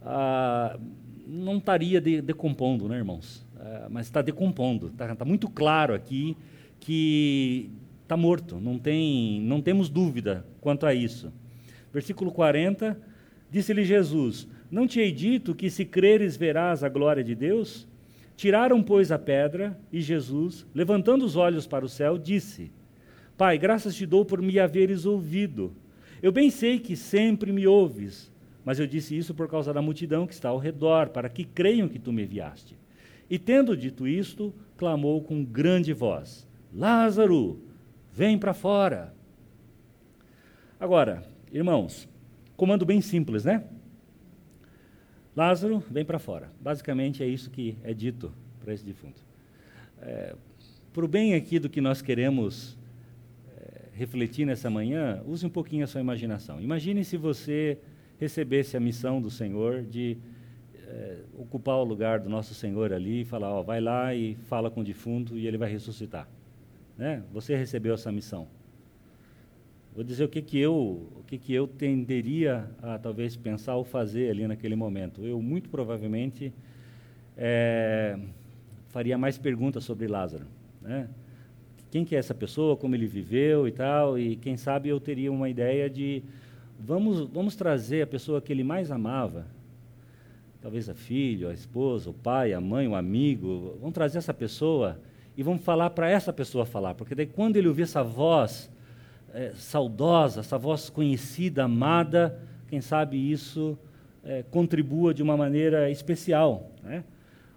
ah, 0.02 0.78
não 1.26 1.57
estaria 1.57 2.02
de, 2.02 2.21
decompondo, 2.21 2.87
né, 2.87 2.99
irmãos? 2.99 3.47
É, 3.59 3.87
mas 3.88 4.07
está 4.07 4.21
decompondo. 4.21 4.88
Está 4.88 5.17
tá 5.17 5.25
muito 5.25 5.49
claro 5.49 5.95
aqui 5.95 6.37
que 6.78 7.71
está 8.02 8.14
morto. 8.14 8.61
Não, 8.61 8.78
tem, 8.78 9.40
não 9.40 9.62
temos 9.62 9.88
dúvida 9.88 10.47
quanto 10.61 10.85
a 10.85 10.93
isso. 10.93 11.33
Versículo 11.90 12.31
40, 12.31 13.00
disse-lhe 13.50 13.85
Jesus: 13.85 14.47
Não 14.71 14.87
te 14.87 15.00
hei 15.00 15.12
dito 15.12 15.55
que 15.55 15.71
se 15.71 15.87
creres 15.87 16.37
verás 16.37 16.85
a 16.85 16.90
glória 16.90 17.25
de 17.25 17.35
Deus? 17.35 17.88
Tiraram, 18.38 18.80
pois, 18.80 19.11
a 19.11 19.18
pedra, 19.18 19.76
e 19.92 20.00
Jesus, 20.00 20.64
levantando 20.73 21.25
os 21.25 21.35
olhos 21.35 21.66
para 21.66 21.85
o 21.85 21.88
céu, 21.88 22.16
disse: 22.16 22.71
Pai, 23.37 23.59
graças 23.59 23.97
te 23.97 24.07
dou 24.07 24.25
por 24.25 24.40
me 24.40 24.61
haveres 24.61 25.04
ouvido. 25.04 25.73
Eu 26.23 26.30
bem 26.30 26.49
sei 26.49 26.78
que 26.78 26.95
sempre 26.95 27.50
me 27.50 27.66
ouves, 27.66 28.30
mas 28.64 28.78
eu 28.78 28.87
disse 28.87 29.18
isso 29.18 29.35
por 29.35 29.49
causa 29.49 29.75
da 29.75 29.83
multidão 29.83 30.25
que 30.25 30.35
está 30.35 30.50
ao 30.50 30.59
redor, 30.59 31.09
para 31.09 31.28
que 31.28 31.42
creiam 31.42 31.88
que 31.88 31.99
tu 31.99 32.12
me 32.12 32.23
enviaste. 32.23 32.78
E 33.28 33.40
tendo 33.40 33.76
dito 33.76 34.07
isto, 34.07 34.54
clamou 34.76 35.21
com 35.21 35.45
grande 35.45 35.92
voz: 35.92 36.47
Lázaro, 36.73 37.61
vem 38.12 38.38
para 38.38 38.54
fora. 38.54 39.12
Agora, 40.78 41.25
irmãos, 41.52 42.09
comando 42.57 42.87
bem 42.87 43.00
simples, 43.00 43.45
né? 43.45 43.64
Lázaro, 45.38 45.78
vem 45.88 46.04
para 46.04 46.18
fora. 46.18 46.50
Basicamente 46.61 47.23
é 47.23 47.26
isso 47.28 47.49
que 47.49 47.78
é 47.85 47.95
dito 47.95 48.33
para 48.59 48.75
esse 48.75 48.85
defunto. 48.85 49.23
É, 50.02 50.35
para 50.92 51.04
o 51.04 51.07
bem 51.07 51.37
aqui 51.37 51.61
do 51.61 51.68
que 51.68 51.80
nós 51.80 52.02
queremos 52.02 52.76
é, 53.57 53.83
refletir 53.92 54.45
nessa 54.45 54.68
manhã, 54.68 55.23
use 55.25 55.47
um 55.47 55.49
pouquinho 55.49 55.85
a 55.85 55.87
sua 55.87 56.00
imaginação. 56.00 56.61
Imagine 56.61 57.04
se 57.04 57.16
você 57.16 57.78
recebesse 58.18 58.76
a 58.76 58.80
missão 58.80 59.23
do 59.23 59.30
Senhor 59.30 59.83
de 59.85 60.18
é, 60.88 61.18
ocupar 61.38 61.76
o 61.76 61.85
lugar 61.85 62.18
do 62.18 62.28
nosso 62.28 62.52
Senhor 62.52 62.92
ali 62.92 63.21
e 63.21 63.25
falar, 63.25 63.52
ó, 63.52 63.62
vai 63.62 63.80
lá 63.80 64.12
e 64.12 64.35
fala 64.49 64.68
com 64.68 64.80
o 64.80 64.85
defunto 64.85 65.38
e 65.38 65.47
ele 65.47 65.57
vai 65.57 65.71
ressuscitar. 65.71 66.28
Né? 66.97 67.23
Você 67.33 67.54
recebeu 67.54 67.95
essa 67.95 68.11
missão. 68.11 68.49
Vou 69.99 70.05
dizer 70.05 70.23
o 70.23 70.28
que, 70.28 70.40
que 70.40 70.57
eu 70.57 71.11
o 71.17 71.25
que, 71.26 71.37
que 71.37 71.52
eu 71.52 71.67
tenderia 71.67 72.71
a 72.81 73.00
talvez 73.00 73.35
pensar 73.35 73.75
ou 73.75 73.83
fazer 73.83 74.31
ali 74.31 74.47
naquele 74.47 74.76
momento. 74.76 75.26
Eu 75.26 75.43
muito 75.43 75.69
provavelmente 75.69 76.52
é, 77.37 78.17
faria 78.90 79.19
mais 79.19 79.37
perguntas 79.38 79.83
sobre 79.83 80.07
Lázaro, 80.07 80.47
né? 80.81 81.09
Quem 81.90 82.05
que 82.05 82.14
é 82.14 82.19
essa 82.21 82.33
pessoa, 82.33 82.76
como 82.76 82.95
ele 82.95 83.09
viveu 83.09 83.67
e 83.67 83.73
tal, 83.73 84.17
e 84.17 84.37
quem 84.37 84.57
sabe 84.57 84.88
eu 84.88 85.00
teria 85.00 85.33
uma 85.33 85.49
ideia 85.49 85.90
de 85.90 86.23
vamos 86.78 87.28
vamos 87.31 87.57
trazer 87.57 88.02
a 88.02 88.07
pessoa 88.07 88.40
que 88.40 88.52
ele 88.52 88.62
mais 88.62 88.93
amava, 88.93 89.49
talvez 90.61 90.88
a 90.88 90.95
filha, 90.95 91.50
a 91.50 91.52
esposa, 91.52 92.09
o 92.09 92.14
pai, 92.14 92.52
a 92.52 92.61
mãe, 92.61 92.87
o 92.87 92.95
amigo, 92.95 93.76
vamos 93.81 93.95
trazer 93.95 94.19
essa 94.19 94.33
pessoa 94.33 95.00
e 95.37 95.43
vamos 95.43 95.64
falar 95.64 95.90
para 95.90 96.09
essa 96.09 96.33
pessoa 96.33 96.64
falar, 96.64 96.95
porque 96.95 97.17
daí 97.17 97.26
quando 97.26 97.57
ele 97.57 97.67
ouvir 97.67 97.83
essa 97.83 98.05
voz 98.05 98.71
é, 99.32 99.52
saudosa, 99.54 100.40
essa 100.40 100.58
voz 100.58 100.88
conhecida, 100.90 101.64
amada, 101.64 102.40
quem 102.68 102.80
sabe 102.80 103.16
isso 103.30 103.78
é, 104.25 104.42
contribua 104.42 105.14
de 105.14 105.23
uma 105.23 105.37
maneira 105.37 105.90
especial. 105.90 106.70
Né? 106.82 107.04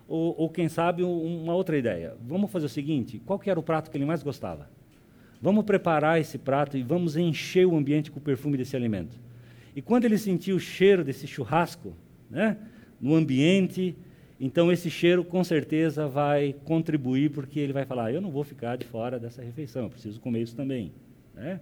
Ou, 0.08 0.36
ou, 0.38 0.50
quem 0.50 0.68
sabe, 0.68 1.04
uma 1.04 1.54
outra 1.54 1.78
ideia. 1.78 2.16
Vamos 2.26 2.52
fazer 2.52 2.66
o 2.66 2.70
seguinte: 2.70 3.22
qual 3.26 3.40
que 3.40 3.50
era 3.50 3.60
o 3.60 3.64
prato 3.64 3.90
que 3.90 3.98
ele 3.98 4.06
mais 4.06 4.24
gostava? 4.24 4.70
Vamos 5.42 5.66
preparar 5.66 6.20
esse 6.20 6.38
prato 6.38 6.78
e 6.78 6.84
vamos 6.84 7.18
encher 7.18 7.66
o 7.66 7.76
ambiente 7.76 8.12
com 8.12 8.20
o 8.20 8.22
perfume 8.22 8.58
desse 8.58 8.76
alimento. 8.76 9.20
E 9.76 9.82
quando 9.82 10.06
ele 10.06 10.18
sentir 10.18 10.54
o 10.54 10.60
cheiro 10.60 11.04
desse 11.04 11.26
churrasco 11.26 11.94
né, 12.30 12.58
no 13.00 13.16
ambiente, 13.16 13.96
então 14.40 14.72
esse 14.72 14.90
cheiro 14.90 15.24
com 15.24 15.44
certeza 15.44 16.08
vai 16.08 16.54
contribuir, 16.66 17.32
porque 17.32 17.60
ele 17.60 17.74
vai 17.74 17.86
falar: 17.86 18.12
eu 18.12 18.22
não 18.22 18.30
vou 18.30 18.44
ficar 18.44 18.76
de 18.76 18.86
fora 18.86 19.20
dessa 19.20 19.42
refeição, 19.42 19.84
eu 19.84 19.90
preciso 19.90 20.20
comer 20.20 20.42
isso 20.42 20.56
também. 20.56 20.92
Né? 21.34 21.60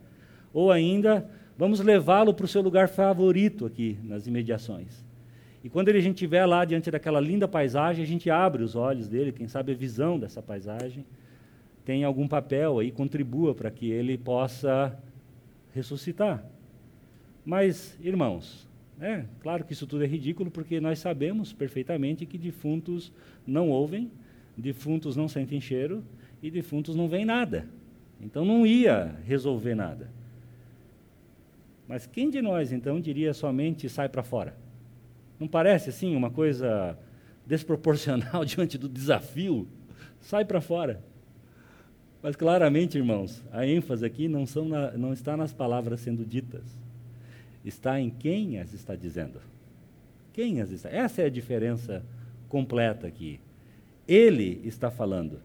Ou 0.53 0.71
ainda, 0.71 1.29
vamos 1.57 1.79
levá-lo 1.79 2.33
para 2.33 2.45
o 2.45 2.47
seu 2.47 2.61
lugar 2.61 2.89
favorito 2.89 3.65
aqui 3.65 3.97
nas 4.03 4.27
imediações. 4.27 5.05
E 5.63 5.69
quando 5.69 5.89
a 5.89 5.99
gente 5.99 6.15
estiver 6.15 6.45
lá 6.45 6.63
diante 6.63 6.89
daquela 6.89 7.19
linda 7.19 7.47
paisagem, 7.47 8.03
a 8.03 8.07
gente 8.07 8.29
abre 8.29 8.63
os 8.63 8.75
olhos 8.75 9.07
dele, 9.07 9.31
quem 9.31 9.47
sabe 9.47 9.73
a 9.73 9.75
visão 9.75 10.17
dessa 10.17 10.41
paisagem 10.41 11.05
tem 11.89 12.03
algum 12.03 12.27
papel 12.27 12.77
aí, 12.77 12.91
contribua 12.91 13.55
para 13.55 13.71
que 13.71 13.89
ele 13.89 14.15
possa 14.15 14.95
ressuscitar. 15.73 16.45
Mas, 17.43 17.97
irmãos, 17.99 18.67
é 19.01 19.25
claro 19.39 19.63
que 19.63 19.73
isso 19.73 19.87
tudo 19.87 20.03
é 20.03 20.07
ridículo, 20.07 20.51
porque 20.51 20.79
nós 20.79 20.99
sabemos 20.99 21.51
perfeitamente 21.51 22.27
que 22.27 22.37
defuntos 22.37 23.11
não 23.47 23.69
ouvem, 23.69 24.11
defuntos 24.55 25.15
não 25.15 25.27
sentem 25.27 25.59
cheiro 25.59 26.03
e 26.43 26.51
defuntos 26.51 26.95
não 26.95 27.07
veem 27.07 27.25
nada. 27.25 27.67
Então 28.21 28.43
não 28.43 28.65
ia 28.65 29.15
resolver 29.25 29.75
nada. 29.75 30.09
Mas 31.87 32.05
quem 32.05 32.29
de 32.29 32.41
nós 32.41 32.71
então 32.71 32.99
diria 32.99 33.33
somente 33.33 33.89
sai 33.89 34.09
para 34.09 34.21
fora? 34.21 34.55
Não 35.39 35.47
parece 35.47 35.89
assim 35.89 36.15
uma 36.15 36.29
coisa 36.29 36.97
desproporcional 37.45 38.43
diante 38.45 38.77
do 38.77 38.87
desafio? 38.87 39.67
Sai 40.19 40.45
para 40.45 40.61
fora. 40.61 41.01
Mas 42.21 42.35
claramente, 42.35 42.97
irmãos, 42.97 43.43
a 43.51 43.65
ênfase 43.65 44.05
aqui 44.05 44.27
não, 44.27 44.43
na, 44.67 44.91
não 44.91 45.13
está 45.13 45.37
nas 45.37 45.53
palavras 45.53 46.01
sendo 46.01 46.25
ditas, 46.25 46.63
está 47.63 47.99
em 47.99 48.09
quem 48.09 48.59
as 48.59 48.73
está 48.73 48.95
dizendo. 48.95 49.39
Quem 50.33 50.61
as 50.61 50.69
está? 50.69 50.89
Essa 50.89 51.21
é 51.21 51.25
a 51.25 51.29
diferença 51.29 52.03
completa 52.49 53.07
aqui. 53.07 53.39
Ele 54.07 54.61
está 54.65 54.91
falando, 54.91 55.39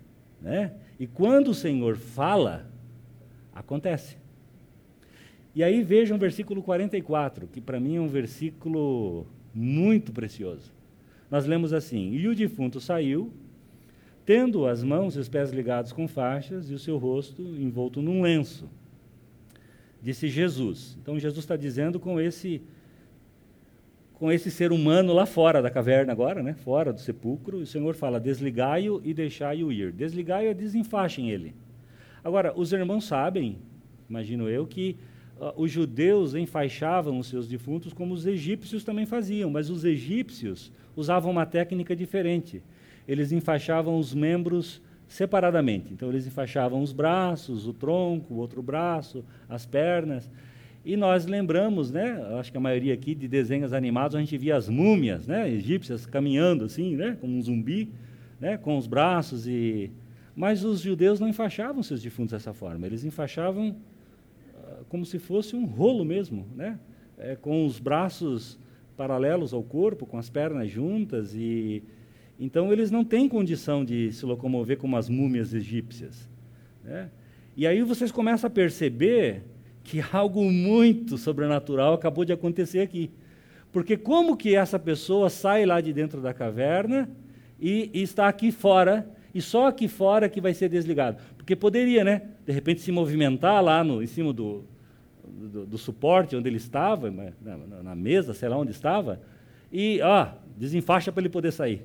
né? 0.44 0.72
E 1.00 1.06
quando 1.06 1.48
o 1.48 1.54
Senhor 1.54 1.96
fala, 1.96 2.70
acontece. 3.54 4.18
E 5.54 5.64
aí 5.64 5.82
vejam 5.82 6.18
o 6.18 6.20
versículo 6.20 6.62
44, 6.62 7.48
que 7.48 7.60
para 7.60 7.80
mim 7.80 7.96
é 7.96 8.00
um 8.00 8.08
versículo 8.08 9.26
muito 9.54 10.12
precioso. 10.12 10.70
Nós 11.30 11.46
lemos 11.46 11.72
assim: 11.72 12.12
E 12.12 12.28
o 12.28 12.34
defunto 12.34 12.78
saiu, 12.78 13.32
tendo 14.26 14.66
as 14.66 14.84
mãos 14.84 15.16
e 15.16 15.18
os 15.18 15.28
pés 15.28 15.50
ligados 15.50 15.92
com 15.92 16.06
faixas 16.06 16.70
e 16.70 16.74
o 16.74 16.78
seu 16.78 16.98
rosto 16.98 17.42
envolto 17.42 18.02
num 18.02 18.20
lenço. 18.20 18.68
Disse 20.02 20.28
Jesus. 20.28 20.98
Então 21.00 21.18
Jesus 21.18 21.42
está 21.42 21.56
dizendo 21.56 21.98
com 21.98 22.20
esse 22.20 22.60
com 24.14 24.30
esse 24.30 24.50
ser 24.50 24.72
humano 24.72 25.12
lá 25.12 25.26
fora 25.26 25.60
da 25.60 25.70
caverna 25.70 26.12
agora, 26.12 26.42
né? 26.42 26.54
Fora 26.54 26.92
do 26.92 27.00
sepulcro, 27.00 27.58
o 27.58 27.66
Senhor 27.66 27.94
fala: 27.94 28.20
desligai-o 28.20 29.00
e 29.04 29.12
deixai-o 29.12 29.70
ir. 29.72 29.92
Desligai-o 29.92 30.50
e 30.50 30.54
desenfaixem 30.54 31.30
ele. 31.30 31.54
Agora, 32.22 32.52
os 32.56 32.72
irmãos 32.72 33.04
sabem, 33.04 33.58
imagino 34.08 34.48
eu, 34.48 34.66
que 34.66 34.96
uh, 35.38 35.52
os 35.60 35.70
judeus 35.70 36.34
enfaixavam 36.34 37.18
os 37.18 37.26
seus 37.26 37.46
defuntos 37.46 37.92
como 37.92 38.14
os 38.14 38.24
egípcios 38.24 38.82
também 38.82 39.04
faziam, 39.04 39.50
mas 39.50 39.68
os 39.68 39.84
egípcios 39.84 40.72
usavam 40.96 41.30
uma 41.30 41.44
técnica 41.44 41.94
diferente. 41.94 42.62
Eles 43.06 43.32
enfaixavam 43.32 43.98
os 43.98 44.14
membros 44.14 44.80
separadamente. 45.06 45.92
Então, 45.92 46.08
eles 46.08 46.26
enfaixavam 46.26 46.82
os 46.82 46.92
braços, 46.92 47.66
o 47.66 47.74
tronco, 47.74 48.32
o 48.32 48.38
outro 48.38 48.62
braço, 48.62 49.24
as 49.48 49.66
pernas. 49.66 50.30
E 50.84 50.96
nós 50.96 51.24
lembramos, 51.26 51.90
né, 51.90 52.22
acho 52.38 52.52
que 52.52 52.58
a 52.58 52.60
maioria 52.60 52.92
aqui 52.92 53.14
de 53.14 53.26
desenhos 53.26 53.72
animados, 53.72 54.14
a 54.14 54.20
gente 54.20 54.36
via 54.36 54.56
as 54.56 54.68
múmias 54.68 55.26
né, 55.26 55.50
egípcias 55.50 56.04
caminhando 56.04 56.64
assim, 56.64 56.94
né, 56.94 57.16
como 57.20 57.36
um 57.36 57.42
zumbi, 57.42 57.90
né, 58.40 58.56
com 58.56 58.76
os 58.76 58.86
braços 58.86 59.46
e... 59.46 59.90
Mas 60.36 60.64
os 60.64 60.80
judeus 60.80 61.20
não 61.20 61.28
enfaixavam 61.28 61.82
seus 61.82 62.02
defuntos 62.02 62.32
dessa 62.32 62.52
forma, 62.52 62.86
eles 62.86 63.04
enfaixavam 63.04 63.76
como 64.88 65.04
se 65.04 65.18
fosse 65.18 65.56
um 65.56 65.64
rolo 65.64 66.04
mesmo, 66.04 66.46
né? 66.54 66.78
É, 67.18 67.36
com 67.36 67.64
os 67.64 67.78
braços 67.78 68.58
paralelos 68.96 69.52
ao 69.52 69.62
corpo, 69.62 70.06
com 70.06 70.18
as 70.18 70.28
pernas 70.28 70.70
juntas 70.70 71.34
e 71.34 71.82
então 72.38 72.72
eles 72.72 72.90
não 72.90 73.04
têm 73.04 73.28
condição 73.28 73.84
de 73.84 74.12
se 74.12 74.26
locomover 74.26 74.76
como 74.76 74.96
as 74.96 75.08
múmias 75.08 75.54
egípcias. 75.54 76.28
Né? 76.82 77.08
E 77.56 77.66
aí 77.66 77.82
vocês 77.82 78.10
começam 78.10 78.48
a 78.48 78.50
perceber 78.50 79.42
que 79.84 80.02
algo 80.12 80.42
muito 80.50 81.18
sobrenatural 81.18 81.94
acabou 81.94 82.24
de 82.24 82.32
acontecer 82.32 82.80
aqui. 82.80 83.10
Porque 83.70 83.96
como 83.96 84.36
que 84.36 84.56
essa 84.56 84.78
pessoa 84.78 85.28
sai 85.28 85.66
lá 85.66 85.80
de 85.80 85.92
dentro 85.92 86.20
da 86.20 86.32
caverna 86.32 87.08
e, 87.60 87.90
e 87.92 88.02
está 88.02 88.26
aqui 88.26 88.50
fora, 88.50 89.06
e 89.34 89.42
só 89.42 89.66
aqui 89.66 89.86
fora 89.86 90.28
que 90.28 90.40
vai 90.40 90.54
ser 90.54 90.68
desligado? 90.68 91.18
Porque 91.36 91.54
poderia, 91.54 92.02
né? 92.02 92.22
De 92.46 92.52
repente 92.52 92.80
se 92.80 92.90
movimentar 92.90 93.62
lá 93.62 93.84
no, 93.84 94.02
em 94.02 94.06
cima 94.06 94.32
do, 94.32 94.64
do, 95.26 95.66
do 95.66 95.78
suporte 95.78 96.34
onde 96.34 96.48
ele 96.48 96.56
estava, 96.56 97.10
na, 97.10 97.82
na, 97.82 97.94
mesa, 97.94 98.32
sei 98.32 98.48
lá 98.48 98.56
onde 98.56 98.70
estava, 98.70 99.20
e 99.70 100.00
ó, 100.02 100.28
desenfaixa 100.56 101.12
para 101.12 101.20
ele 101.20 101.28
poder 101.28 101.52
sair. 101.52 101.82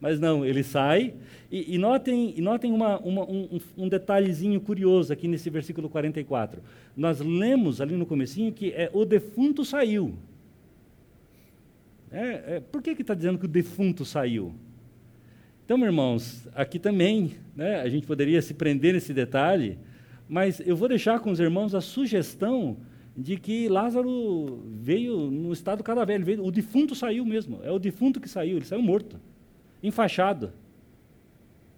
Mas 0.00 0.20
não, 0.20 0.44
ele 0.44 0.62
sai. 0.62 1.14
E, 1.50 1.74
e 1.74 1.78
notem, 1.78 2.34
e 2.36 2.40
notem 2.40 2.72
uma, 2.72 2.98
uma, 2.98 3.22
um, 3.24 3.60
um, 3.76 3.88
detalhezinho 3.88 4.60
curioso 4.60 5.12
aqui 5.12 5.28
nesse 5.28 5.48
versículo 5.50 5.88
44. 5.88 6.60
Nós 6.96 7.20
lemos 7.20 7.80
ali 7.80 7.96
no 7.96 8.04
comecinho 8.04 8.52
que 8.52 8.72
é, 8.72 8.90
o 8.92 9.04
defunto 9.04 9.64
saiu. 9.64 10.14
É, 12.10 12.56
é, 12.56 12.60
por 12.60 12.82
que 12.82 12.90
está 12.90 13.14
dizendo 13.14 13.38
que 13.38 13.44
o 13.44 13.48
defunto 13.48 14.04
saiu? 14.04 14.54
Então, 15.64 15.82
irmãos, 15.84 16.46
aqui 16.54 16.78
também 16.78 17.32
né, 17.56 17.80
a 17.80 17.88
gente 17.88 18.06
poderia 18.06 18.42
se 18.42 18.52
prender 18.52 18.92
nesse 18.92 19.14
detalhe, 19.14 19.78
mas 20.28 20.60
eu 20.60 20.76
vou 20.76 20.88
deixar 20.88 21.20
com 21.20 21.30
os 21.30 21.40
irmãos 21.40 21.74
a 21.74 21.80
sugestão 21.80 22.76
de 23.16 23.36
que 23.36 23.68
Lázaro 23.68 24.62
veio 24.74 25.30
no 25.30 25.52
estado 25.52 25.82
cadáver, 25.82 26.22
veio, 26.22 26.44
o 26.44 26.50
defunto 26.50 26.94
saiu 26.94 27.24
mesmo, 27.24 27.60
é 27.62 27.70
o 27.70 27.78
defunto 27.78 28.20
que 28.20 28.28
saiu, 28.28 28.56
ele 28.56 28.64
saiu 28.64 28.82
morto 28.82 29.18
enfaixado. 29.84 30.52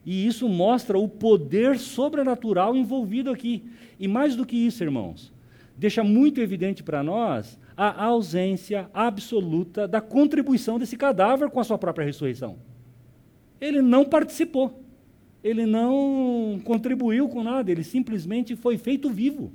E 0.04 0.24
isso 0.24 0.48
mostra 0.48 0.96
o 0.96 1.08
poder 1.08 1.78
sobrenatural 1.78 2.76
envolvido 2.76 3.30
aqui. 3.30 3.64
E 3.98 4.06
mais 4.06 4.36
do 4.36 4.46
que 4.46 4.56
isso, 4.56 4.84
irmãos, 4.84 5.32
deixa 5.76 6.04
muito 6.04 6.40
evidente 6.40 6.82
para 6.82 7.02
nós 7.02 7.58
a 7.76 8.04
ausência 8.04 8.88
absoluta 8.94 9.88
da 9.88 10.00
contribuição 10.00 10.78
desse 10.78 10.96
cadáver 10.96 11.50
com 11.50 11.58
a 11.58 11.64
sua 11.64 11.76
própria 11.76 12.06
ressurreição. 12.06 12.56
Ele 13.60 13.82
não 13.82 14.04
participou, 14.04 14.80
ele 15.42 15.66
não 15.66 16.60
contribuiu 16.64 17.28
com 17.28 17.42
nada, 17.42 17.70
ele 17.70 17.82
simplesmente 17.82 18.54
foi 18.54 18.78
feito 18.78 19.10
vivo 19.10 19.52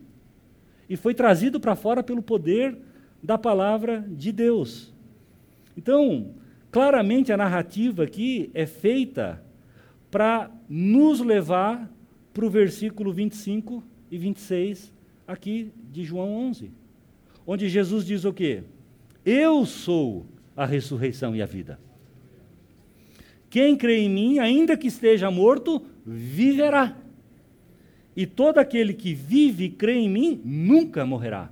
e 0.90 0.98
foi 0.98 1.14
trazido 1.14 1.60
para 1.60 1.76
fora 1.76 2.04
pelo 2.04 2.22
poder 2.22 2.78
da 3.24 3.38
palavra 3.38 4.06
de 4.10 4.32
Deus. 4.32 4.94
Então, 5.78 6.34
Claramente 6.72 7.34
a 7.34 7.38
narrativa 7.38 8.04
aqui 8.04 8.50
é 8.54 8.66
feita 8.66 9.44
para 10.10 10.50
nos 10.70 11.20
levar 11.20 11.92
para 12.34 12.46
o 12.46 12.50
versículo 12.50 13.12
25 13.12 13.84
e 14.10 14.18
26 14.18 14.94
aqui 15.28 15.72
de 15.92 16.04
João 16.06 16.32
11, 16.48 16.72
onde 17.46 17.68
Jesus 17.68 18.06
diz 18.06 18.24
o 18.24 18.32
quê? 18.32 18.64
Eu 19.26 19.66
sou 19.66 20.26
a 20.56 20.66
ressurreição 20.66 21.36
e 21.36 21.42
a 21.42 21.46
vida. 21.46 21.78
Quem 23.50 23.76
crê 23.76 24.00
em 24.00 24.10
mim, 24.10 24.40
ainda 24.40 24.78
que 24.78 24.88
esteja 24.88 25.30
morto, 25.30 25.86
viverá. 26.06 26.98
E 28.16 28.26
todo 28.26 28.60
aquele 28.60 28.94
que 28.94 29.14
vive 29.14 29.66
e 29.66 29.70
crê 29.70 29.96
em 29.96 30.10
mim 30.10 30.42
nunca 30.44 31.06
morrerá. 31.06 31.52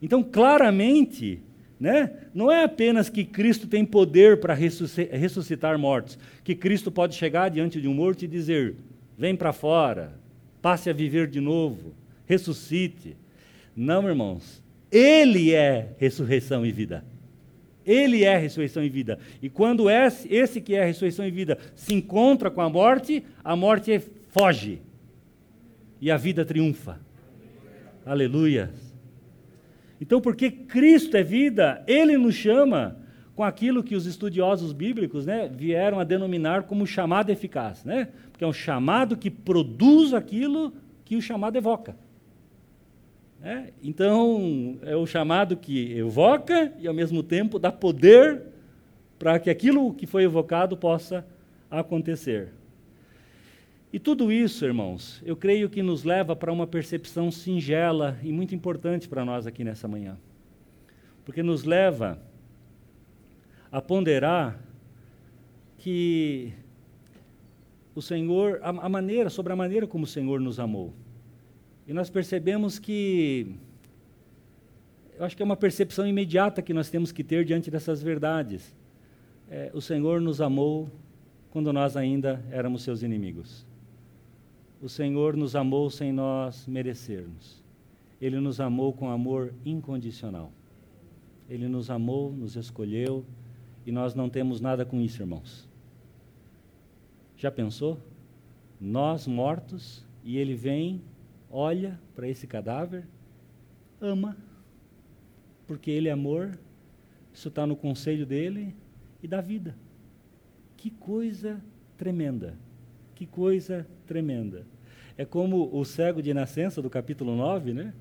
Então, 0.00 0.22
claramente, 0.22 1.42
né? 1.78 2.10
Não 2.32 2.50
é 2.50 2.64
apenas 2.64 3.08
que 3.08 3.24
Cristo 3.24 3.66
tem 3.66 3.84
poder 3.84 4.40
para 4.40 4.54
ressuscitar 4.54 5.78
mortos, 5.78 6.18
que 6.42 6.54
Cristo 6.54 6.90
pode 6.90 7.14
chegar 7.14 7.50
diante 7.50 7.80
de 7.80 7.88
um 7.88 7.94
morto 7.94 8.24
e 8.24 8.28
dizer: 8.28 8.74
vem 9.18 9.34
para 9.34 9.52
fora, 9.52 10.14
passe 10.62 10.88
a 10.88 10.92
viver 10.92 11.26
de 11.26 11.40
novo, 11.40 11.94
ressuscite. 12.26 13.16
Não, 13.76 14.08
irmãos. 14.08 14.62
Ele 14.90 15.52
é 15.52 15.88
ressurreição 15.98 16.64
e 16.64 16.70
vida. 16.70 17.04
Ele 17.84 18.24
é 18.24 18.36
ressurreição 18.36 18.82
e 18.82 18.88
vida. 18.88 19.18
E 19.42 19.50
quando 19.50 19.90
esse, 19.90 20.32
esse 20.32 20.60
que 20.60 20.74
é 20.74 20.84
ressurreição 20.84 21.26
e 21.26 21.30
vida 21.30 21.58
se 21.74 21.92
encontra 21.92 22.48
com 22.50 22.60
a 22.60 22.70
morte, 22.70 23.24
a 23.42 23.56
morte 23.56 24.00
foge. 24.30 24.80
E 26.00 26.10
a 26.10 26.16
vida 26.16 26.44
triunfa. 26.44 27.00
Aleluia. 28.06 28.70
Então, 30.04 30.20
porque 30.20 30.50
Cristo 30.50 31.16
é 31.16 31.22
vida, 31.22 31.82
ele 31.86 32.18
nos 32.18 32.34
chama 32.34 32.98
com 33.34 33.42
aquilo 33.42 33.82
que 33.82 33.96
os 33.96 34.04
estudiosos 34.04 34.70
bíblicos 34.70 35.24
né, 35.24 35.50
vieram 35.50 35.98
a 35.98 36.04
denominar 36.04 36.64
como 36.64 36.86
chamado 36.86 37.30
eficaz, 37.30 37.86
né? 37.86 38.08
porque 38.30 38.44
é 38.44 38.46
um 38.46 38.52
chamado 38.52 39.16
que 39.16 39.30
produz 39.30 40.12
aquilo 40.12 40.74
que 41.06 41.16
o 41.16 41.22
chamado 41.22 41.56
evoca. 41.56 41.96
É? 43.42 43.72
Então, 43.82 44.76
é 44.82 44.94
o 44.94 45.06
chamado 45.06 45.56
que 45.56 45.96
evoca 45.96 46.70
e, 46.78 46.86
ao 46.86 46.92
mesmo 46.92 47.22
tempo, 47.22 47.58
dá 47.58 47.72
poder 47.72 48.42
para 49.18 49.38
que 49.38 49.48
aquilo 49.48 49.94
que 49.94 50.06
foi 50.06 50.24
evocado 50.24 50.76
possa 50.76 51.26
acontecer. 51.70 52.52
E 53.94 53.98
tudo 54.00 54.32
isso, 54.32 54.64
irmãos, 54.64 55.22
eu 55.24 55.36
creio 55.36 55.70
que 55.70 55.80
nos 55.80 56.02
leva 56.02 56.34
para 56.34 56.52
uma 56.52 56.66
percepção 56.66 57.30
singela 57.30 58.18
e 58.24 58.32
muito 58.32 58.52
importante 58.52 59.08
para 59.08 59.24
nós 59.24 59.46
aqui 59.46 59.62
nessa 59.62 59.86
manhã. 59.86 60.18
Porque 61.24 61.44
nos 61.44 61.62
leva 61.62 62.18
a 63.70 63.80
ponderar 63.80 64.58
que 65.78 66.52
o 67.94 68.02
Senhor, 68.02 68.58
a, 68.64 68.70
a, 68.70 68.88
maneira, 68.88 69.30
sobre 69.30 69.52
a 69.52 69.56
maneira 69.56 69.86
como 69.86 70.02
o 70.02 70.08
Senhor 70.08 70.40
nos 70.40 70.58
amou. 70.58 70.92
E 71.86 71.92
nós 71.92 72.10
percebemos 72.10 72.80
que, 72.80 73.54
eu 75.16 75.24
acho 75.24 75.36
que 75.36 75.42
é 75.42 75.46
uma 75.46 75.56
percepção 75.56 76.04
imediata 76.04 76.60
que 76.62 76.74
nós 76.74 76.90
temos 76.90 77.12
que 77.12 77.22
ter 77.22 77.44
diante 77.44 77.70
dessas 77.70 78.02
verdades. 78.02 78.74
É, 79.48 79.70
o 79.72 79.80
Senhor 79.80 80.20
nos 80.20 80.40
amou 80.40 80.90
quando 81.52 81.72
nós 81.72 81.96
ainda 81.96 82.44
éramos 82.50 82.82
seus 82.82 83.00
inimigos 83.04 83.64
o 84.84 84.88
Senhor 84.90 85.34
nos 85.34 85.56
amou 85.56 85.88
sem 85.88 86.12
nós 86.12 86.66
merecermos. 86.66 87.64
Ele 88.20 88.38
nos 88.38 88.60
amou 88.60 88.92
com 88.92 89.08
amor 89.08 89.54
incondicional. 89.64 90.52
Ele 91.48 91.66
nos 91.68 91.88
amou, 91.88 92.30
nos 92.30 92.54
escolheu 92.54 93.24
e 93.86 93.90
nós 93.90 94.14
não 94.14 94.28
temos 94.28 94.60
nada 94.60 94.84
com 94.84 95.00
isso, 95.00 95.22
irmãos. 95.22 95.66
Já 97.34 97.50
pensou? 97.50 97.98
Nós 98.78 99.26
mortos 99.26 100.04
e 100.22 100.36
ele 100.36 100.54
vem, 100.54 101.00
olha 101.50 101.98
para 102.14 102.28
esse 102.28 102.46
cadáver, 102.46 103.08
ama, 103.98 104.36
porque 105.66 105.90
ele 105.90 106.10
é 106.10 106.12
amor, 106.12 106.58
isso 107.32 107.48
está 107.48 107.66
no 107.66 107.74
conselho 107.74 108.26
dele 108.26 108.76
e 109.22 109.26
dá 109.26 109.40
vida. 109.40 109.74
Que 110.76 110.90
coisa 110.90 111.58
tremenda! 111.96 112.63
Que 113.14 113.26
coisa 113.26 113.86
tremenda. 114.06 114.66
É 115.16 115.24
como 115.24 115.70
o 115.72 115.84
cego 115.84 116.20
de 116.20 116.34
nascença 116.34 116.82
do 116.82 116.90
capítulo 116.90 117.36
9, 117.36 117.72
né? 117.72 117.94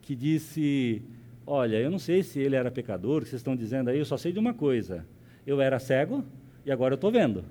Que 0.00 0.14
disse: 0.14 1.02
Olha, 1.46 1.76
eu 1.76 1.90
não 1.90 1.98
sei 1.98 2.22
se 2.22 2.38
ele 2.40 2.56
era 2.56 2.70
pecador, 2.70 3.22
que 3.22 3.28
vocês 3.28 3.40
estão 3.40 3.54
dizendo 3.54 3.90
aí, 3.90 3.98
eu 3.98 4.04
só 4.04 4.16
sei 4.16 4.32
de 4.32 4.38
uma 4.38 4.54
coisa. 4.54 5.04
Eu 5.46 5.60
era 5.60 5.78
cego 5.78 6.24
e 6.64 6.72
agora 6.72 6.94
eu 6.94 6.96
estou 6.96 7.12
vendo. 7.12 7.44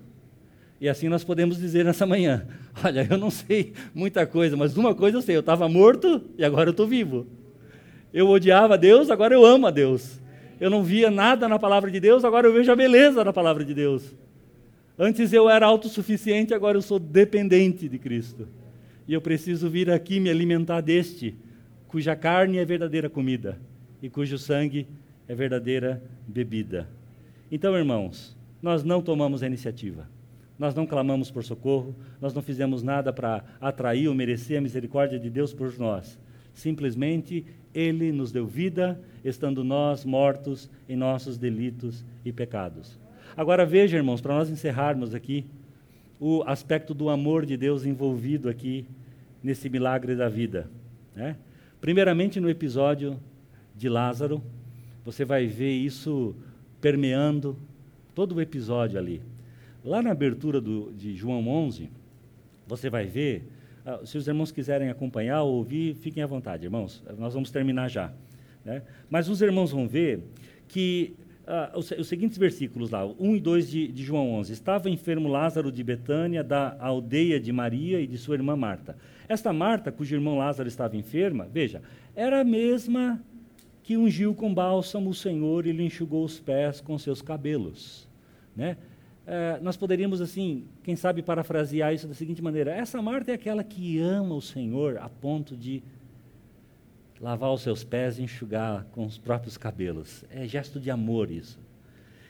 E 0.81 0.89
assim 0.89 1.07
nós 1.07 1.23
podemos 1.23 1.57
dizer 1.57 1.85
nessa 1.85 2.07
manhã: 2.07 2.47
Olha, 2.83 3.07
eu 3.07 3.17
não 3.19 3.29
sei 3.29 3.73
muita 3.93 4.25
coisa, 4.25 4.57
mas 4.57 4.75
uma 4.75 4.95
coisa 4.95 5.17
eu 5.17 5.21
sei: 5.21 5.35
eu 5.35 5.41
estava 5.41 5.69
morto 5.69 6.23
e 6.37 6.43
agora 6.43 6.69
eu 6.69 6.71
estou 6.71 6.87
vivo. 6.87 7.27
Eu 8.11 8.27
odiava 8.29 8.77
Deus, 8.77 9.11
agora 9.11 9.35
eu 9.35 9.45
amo 9.45 9.67
a 9.67 9.71
Deus. 9.71 10.19
Eu 10.59 10.71
não 10.71 10.83
via 10.83 11.11
nada 11.11 11.47
na 11.47 11.59
palavra 11.59 11.91
de 11.91 11.99
Deus, 11.99 12.25
agora 12.25 12.47
eu 12.47 12.53
vejo 12.53 12.71
a 12.71 12.75
beleza 12.75 13.23
na 13.23 13.33
palavra 13.33 13.63
de 13.63 13.73
Deus. 13.75 14.15
Antes 14.97 15.33
eu 15.33 15.49
era 15.49 15.65
autossuficiente, 15.65 16.53
agora 16.53 16.77
eu 16.77 16.81
sou 16.81 16.99
dependente 16.99 17.89
de 17.89 17.97
Cristo 17.97 18.47
e 19.07 19.13
eu 19.13 19.21
preciso 19.21 19.69
vir 19.69 19.89
aqui 19.89 20.19
me 20.19 20.29
alimentar 20.29 20.81
deste, 20.81 21.35
cuja 21.87 22.15
carne 22.15 22.57
é 22.57 22.65
verdadeira 22.65 23.09
comida 23.09 23.59
e 24.01 24.09
cujo 24.09 24.37
sangue 24.37 24.87
é 25.27 25.33
verdadeira 25.33 26.01
bebida. 26.27 26.87
Então, 27.51 27.75
irmãos, 27.75 28.37
nós 28.61 28.83
não 28.83 29.01
tomamos 29.01 29.41
a 29.41 29.47
iniciativa, 29.47 30.07
nós 30.59 30.75
não 30.75 30.85
clamamos 30.85 31.31
por 31.31 31.43
socorro, 31.43 31.95
nós 32.21 32.33
não 32.33 32.41
fizemos 32.41 32.83
nada 32.83 33.11
para 33.11 33.43
atrair 33.59 34.07
ou 34.07 34.15
merecer 34.15 34.59
a 34.59 34.61
misericórdia 34.61 35.19
de 35.19 35.29
Deus 35.29 35.53
por 35.53 35.77
nós. 35.79 36.19
Simplesmente 36.53 37.45
Ele 37.73 38.11
nos 38.11 38.31
deu 38.31 38.45
vida, 38.45 39.01
estando 39.25 39.63
nós 39.63 40.05
mortos 40.05 40.69
em 40.87 40.95
nossos 40.95 41.37
delitos 41.37 42.05
e 42.23 42.31
pecados. 42.31 43.02
Agora 43.35 43.65
veja, 43.65 43.97
irmãos, 43.97 44.21
para 44.21 44.35
nós 44.35 44.49
encerrarmos 44.49 45.15
aqui, 45.15 45.45
o 46.19 46.43
aspecto 46.45 46.93
do 46.93 47.09
amor 47.09 47.47
de 47.47 47.57
Deus 47.57 47.83
envolvido 47.83 48.47
aqui 48.47 48.85
nesse 49.41 49.69
milagre 49.69 50.15
da 50.15 50.29
vida. 50.29 50.69
Né? 51.15 51.35
Primeiramente, 51.81 52.39
no 52.39 52.47
episódio 52.47 53.19
de 53.75 53.89
Lázaro, 53.89 54.41
você 55.03 55.25
vai 55.25 55.47
ver 55.47 55.71
isso 55.71 56.35
permeando 56.79 57.57
todo 58.13 58.35
o 58.35 58.41
episódio 58.41 58.99
ali. 58.99 59.19
Lá 59.83 60.01
na 60.01 60.11
abertura 60.11 60.61
do, 60.61 60.93
de 60.93 61.15
João 61.15 61.47
11, 61.47 61.89
você 62.67 62.87
vai 62.87 63.07
ver, 63.07 63.49
ah, 63.83 64.01
se 64.05 64.15
os 64.15 64.27
irmãos 64.27 64.51
quiserem 64.51 64.89
acompanhar 64.89 65.41
ou 65.41 65.55
ouvir, 65.55 65.95
fiquem 65.95 66.21
à 66.21 66.27
vontade, 66.27 66.65
irmãos, 66.65 67.03
nós 67.17 67.33
vamos 67.33 67.49
terminar 67.49 67.89
já. 67.89 68.13
Né? 68.63 68.83
Mas 69.09 69.27
os 69.27 69.41
irmãos 69.41 69.71
vão 69.71 69.87
ver 69.87 70.23
que 70.67 71.15
ah, 71.45 71.71
os, 71.75 71.91
os, 71.91 72.07
seguintes 72.07 72.37
versículos 72.37 72.89
lá, 72.89 73.05
1 73.05 73.35
e 73.35 73.39
2 73.39 73.69
de, 73.69 73.87
de, 73.89 74.03
João 74.03 74.31
11. 74.35 74.53
Estava 74.53 74.89
enfermo 74.89 75.27
Lázaro 75.27 75.71
de 75.71 75.83
Betânia, 75.83 76.43
da 76.43 76.77
aldeia 76.79 77.39
de 77.39 77.51
Maria 77.51 77.99
e 77.99 78.07
de 78.07 78.17
sua 78.17 78.35
irmã 78.35 78.55
Marta. 78.55 78.95
Esta 79.27 79.51
Marta, 79.51 79.91
cujo 79.91 80.15
irmão 80.15 80.37
Lázaro 80.37 80.69
estava 80.69 80.95
enferma, 80.95 81.47
veja, 81.51 81.81
era 82.15 82.41
a 82.41 82.43
mesma 82.43 83.21
que 83.83 83.97
ungiu 83.97 84.33
com 84.33 84.53
bálsamo 84.53 85.09
o 85.09 85.13
Senhor 85.13 85.65
e 85.67 85.73
lhe 85.73 85.83
enxugou 85.83 86.23
os 86.23 86.39
pés 86.39 86.79
com 86.79 86.97
seus 86.97 87.21
cabelos. 87.21 88.07
Né? 88.55 88.77
É, 89.27 89.59
nós 89.61 89.75
poderíamos, 89.75 90.21
assim, 90.21 90.65
quem 90.83 90.95
sabe 90.95 91.21
parafrasear 91.21 91.93
isso 91.93 92.07
da 92.07 92.13
seguinte 92.13 92.41
maneira: 92.41 92.71
essa 92.71 93.01
Marta 93.01 93.31
é 93.31 93.35
aquela 93.35 93.63
que 93.63 93.99
ama 93.99 94.35
o 94.35 94.41
Senhor 94.41 94.97
a 94.97 95.09
ponto 95.09 95.55
de 95.55 95.83
lavar 97.23 97.53
os 97.53 97.61
seus 97.61 97.85
pés 97.85 98.19
e 98.19 98.23
enxugar 98.23 98.85
com 98.91 99.05
os 99.05 99.17
próprios 99.17 99.57
cabelos. 99.57 100.25
É 100.29 100.45
gesto 100.45 100.77
de 100.77 100.91
amor 100.91 101.31
isso. 101.31 101.57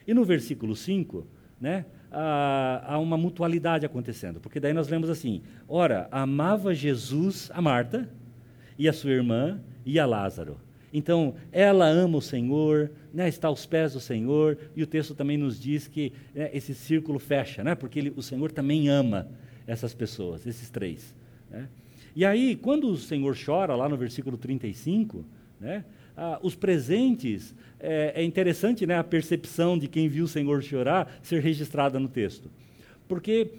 E 0.06 0.14
no 0.14 0.24
versículo 0.24 0.76
5, 0.76 1.26
né, 1.60 1.84
há, 2.12 2.94
há 2.94 3.00
uma 3.00 3.18
mutualidade 3.18 3.88
acontecendo, 3.88 4.40
porque 4.40 4.60
daí 4.60 4.72
nós 4.72 4.88
lemos 4.90 5.10
assim: 5.10 5.42
ora, 5.68 6.08
amava 6.12 6.76
Jesus 6.76 7.50
a 7.56 7.60
Marta 7.60 8.08
e 8.78 8.88
a 8.88 8.94
sua 8.94 9.10
irmã 9.10 9.60
e 9.84 10.00
a 10.00 10.06
Lázaro. 10.06 10.60
Então, 10.94 11.34
ela 11.52 11.88
ama 11.88 12.20
o 12.20 12.22
Senhor, 12.22 12.92
né, 13.12 13.28
está 13.28 13.48
aos 13.48 13.66
pés 13.66 13.94
do 13.94 14.00
Senhor, 14.00 14.60
e 14.76 14.84
o 14.84 14.88
texto 14.88 15.16
também 15.16 15.40
nos 15.40 15.60
diz 15.60 15.88
que 15.88 16.14
né, 16.36 16.52
esse 16.54 16.76
círculo 16.76 17.18
fecha, 17.18 17.64
né, 17.64 17.74
porque 17.74 17.98
ele, 17.98 18.14
o 18.16 18.22
Senhor 18.22 18.52
também 18.52 18.90
ama 18.90 19.28
essas 19.66 19.92
pessoas, 19.92 20.46
esses 20.46 20.70
três. 20.70 21.16
Né. 21.50 21.68
E 22.16 22.26
aí, 22.26 22.56
quando 22.56 22.90
o 22.90 22.98
Senhor 22.98 23.36
chora, 23.44 23.76
lá 23.76 23.90
no 23.90 23.98
versículo 23.98 24.38
35, 24.38 25.26
né, 25.60 25.84
ah, 26.16 26.40
os 26.44 26.56
presentes, 26.56 27.56
é, 27.80 28.14
é 28.16 28.24
interessante 28.24 28.86
né, 28.86 28.98
a 28.98 29.04
percepção 29.04 29.78
de 29.78 29.88
quem 29.88 30.08
viu 30.08 30.26
o 30.26 30.28
Senhor 30.28 30.62
chorar 30.62 31.12
ser 31.22 31.42
registrada 31.42 32.00
no 32.00 32.08
texto. 32.08 32.50
Porque 33.08 33.52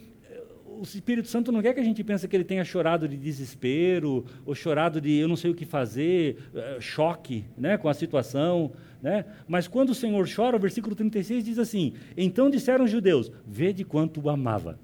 o 0.78 0.82
Espírito 0.82 1.28
Santo 1.28 1.52
não 1.52 1.62
quer 1.62 1.72
que 1.74 1.80
a 1.80 1.84
gente 1.84 2.02
pense 2.02 2.26
que 2.26 2.36
ele 2.36 2.44
tenha 2.44 2.64
chorado 2.64 3.08
de 3.08 3.16
desespero, 3.16 4.24
ou 4.44 4.54
chorado 4.54 5.00
de 5.00 5.12
eu 5.12 5.28
não 5.28 5.36
sei 5.36 5.50
o 5.50 5.54
que 5.54 5.64
fazer, 5.64 6.38
uh, 6.52 6.80
choque 6.80 7.44
né, 7.56 7.76
com 7.76 7.88
a 7.88 7.94
situação. 7.94 8.72
Né? 9.02 9.24
Mas 9.46 9.68
quando 9.68 9.90
o 9.90 9.94
Senhor 9.94 10.26
chora, 10.34 10.56
o 10.56 10.60
versículo 10.60 10.94
36 10.94 11.44
diz 11.44 11.58
assim: 11.58 11.94
Então 12.16 12.50
disseram 12.50 12.84
os 12.84 12.90
judeus: 12.90 13.30
Vede 13.46 13.84
quanto 13.84 14.20
o 14.20 14.28
amava. 14.28 14.78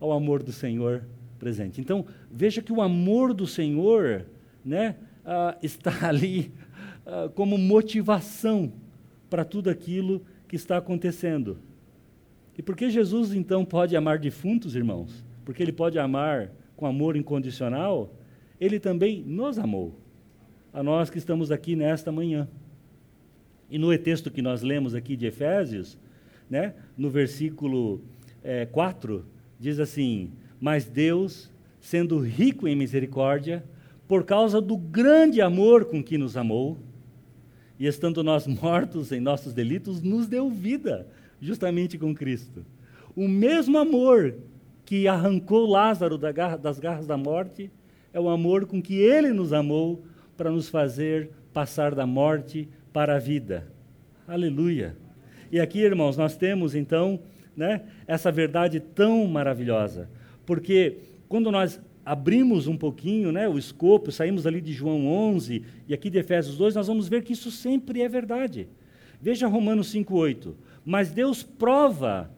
Ao 0.00 0.12
amor 0.12 0.42
do 0.42 0.52
Senhor 0.52 1.04
presente. 1.38 1.80
Então, 1.80 2.04
veja 2.30 2.60
que 2.60 2.72
o 2.72 2.82
amor 2.82 3.32
do 3.32 3.46
Senhor 3.46 4.26
né, 4.64 4.96
uh, 5.24 5.56
está 5.62 5.92
ali 6.08 6.52
uh, 7.06 7.30
como 7.30 7.56
motivação 7.56 8.72
para 9.30 9.44
tudo 9.44 9.70
aquilo 9.70 10.22
que 10.46 10.56
está 10.56 10.76
acontecendo. 10.78 11.58
E 12.56 12.62
por 12.62 12.76
que 12.76 12.90
Jesus 12.90 13.32
então 13.32 13.64
pode 13.64 13.96
amar 13.96 14.18
defuntos, 14.18 14.74
irmãos? 14.74 15.24
Porque 15.44 15.62
ele 15.62 15.72
pode 15.72 15.98
amar 15.98 16.50
com 16.76 16.86
amor 16.86 17.16
incondicional, 17.16 18.12
ele 18.60 18.80
também 18.80 19.22
nos 19.22 19.58
amou, 19.58 19.98
a 20.72 20.82
nós 20.82 21.10
que 21.10 21.18
estamos 21.18 21.50
aqui 21.50 21.76
nesta 21.76 22.10
manhã. 22.10 22.48
E 23.70 23.78
no 23.78 23.96
texto 23.98 24.30
que 24.30 24.42
nós 24.42 24.62
lemos 24.62 24.94
aqui 24.94 25.16
de 25.16 25.26
Efésios, 25.26 25.98
né, 26.48 26.74
no 26.96 27.10
versículo 27.10 28.00
é, 28.42 28.64
4, 28.66 29.24
diz 29.58 29.78
assim: 29.80 30.32
Mas 30.60 30.84
Deus, 30.84 31.50
sendo 31.80 32.18
rico 32.18 32.68
em 32.68 32.76
misericórdia, 32.76 33.64
por 34.06 34.24
causa 34.24 34.60
do 34.60 34.76
grande 34.76 35.40
amor 35.40 35.84
com 35.86 36.02
que 36.02 36.16
nos 36.16 36.36
amou, 36.36 36.78
e 37.78 37.86
estando 37.86 38.22
nós 38.22 38.46
mortos 38.48 39.12
em 39.12 39.20
nossos 39.20 39.52
delitos, 39.52 40.02
nos 40.02 40.26
deu 40.26 40.48
vida 40.50 41.06
justamente 41.40 41.96
com 41.98 42.14
Cristo. 42.14 42.64
O 43.14 43.28
mesmo 43.28 43.78
amor 43.78 44.34
que 44.84 45.06
arrancou 45.06 45.66
Lázaro 45.66 46.16
das 46.16 46.78
garras 46.78 47.06
da 47.06 47.16
morte 47.16 47.70
é 48.12 48.18
o 48.18 48.28
amor 48.28 48.66
com 48.66 48.80
que 48.80 48.94
ele 48.94 49.32
nos 49.32 49.52
amou 49.52 50.02
para 50.36 50.50
nos 50.50 50.68
fazer 50.68 51.30
passar 51.52 51.94
da 51.94 52.06
morte 52.06 52.68
para 52.92 53.16
a 53.16 53.18
vida. 53.18 53.70
Aleluia. 54.26 54.96
E 55.50 55.60
aqui, 55.60 55.80
irmãos, 55.80 56.16
nós 56.16 56.36
temos 56.36 56.74
então 56.74 57.20
né, 57.58 57.82
essa 58.06 58.32
verdade 58.32 58.80
tão 58.80 59.26
maravilhosa, 59.26 60.08
porque 60.46 60.96
quando 61.28 61.50
nós 61.50 61.78
abrimos 62.06 62.66
um 62.66 62.76
pouquinho 62.76 63.30
né, 63.30 63.46
o 63.46 63.58
escopo, 63.58 64.10
saímos 64.10 64.46
ali 64.46 64.62
de 64.62 64.72
João 64.72 65.06
11 65.06 65.62
e 65.86 65.92
aqui 65.92 66.08
de 66.08 66.16
Efésios 66.18 66.56
2, 66.56 66.76
nós 66.76 66.86
vamos 66.86 67.06
ver 67.06 67.22
que 67.22 67.34
isso 67.34 67.50
sempre 67.50 68.00
é 68.00 68.08
verdade. 68.08 68.66
Veja 69.20 69.46
Romanos 69.46 69.92
5,8 69.94 70.54
mas 70.88 71.10
Deus 71.10 71.42
prova 71.42 72.30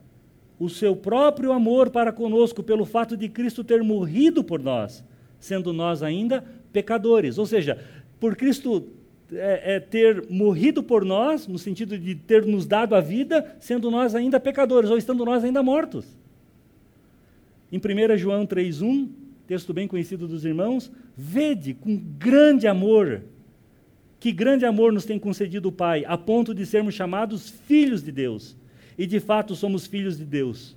o 0.59 0.69
seu 0.69 0.97
próprio 0.97 1.53
amor 1.53 1.89
para 1.89 2.11
conosco 2.11 2.65
pelo 2.65 2.85
fato 2.85 3.17
de 3.17 3.29
Cristo 3.29 3.63
ter 3.63 3.81
morrido 3.81 4.43
por 4.43 4.61
nós, 4.61 5.05
sendo 5.39 5.73
nós 5.73 6.03
ainda 6.03 6.45
pecadores. 6.73 7.39
Ou 7.39 7.47
seja, 7.47 7.79
por 8.19 8.35
Cristo 8.35 8.89
é, 9.33 9.77
é, 9.77 9.81
ter 9.81 10.27
morrido 10.29 10.83
por 10.83 11.05
nós, 11.05 11.47
no 11.47 11.59
sentido 11.59 11.99
de 11.99 12.15
ter 12.15 12.45
nos 12.45 12.67
dado 12.67 12.95
a 12.95 13.01
vida, 13.01 13.57
sendo 13.61 13.91
nós 13.91 14.15
ainda 14.15 14.41
pecadores, 14.41 14.91
ou 14.91 14.99
estando 14.99 15.25
nós 15.25 15.45
ainda 15.45 15.63
mortos. 15.63 16.07
Em 17.71 17.79
1 17.79 18.17
João 18.17 18.47
3,1, 18.47 19.09
texto 19.47 19.73
bem 19.73 19.87
conhecido 19.87 20.27
dos 20.27 20.45
irmãos, 20.45 20.91
vede 21.17 21.75
com 21.75 21.97
grande 21.97 22.67
amor 22.67 23.23
que 24.21 24.31
grande 24.31 24.67
amor 24.67 24.93
nos 24.93 25.07
tem 25.07 25.19
concedido 25.19 25.71
o 25.71 25.73
Pai, 25.73 26.05
a 26.07 26.17
ponto 26.17 26.55
de 26.55 26.67
sermos 26.67 26.95
chamados 26.95 27.49
filhos 27.49 28.03
de 28.03 28.13
Deus. 28.13 28.55
E 28.99 29.07
de 29.07 29.19
fato 29.19 29.57
somos 29.57 29.87
filhos 29.87 30.19
de 30.19 30.27
Deus. 30.27 30.77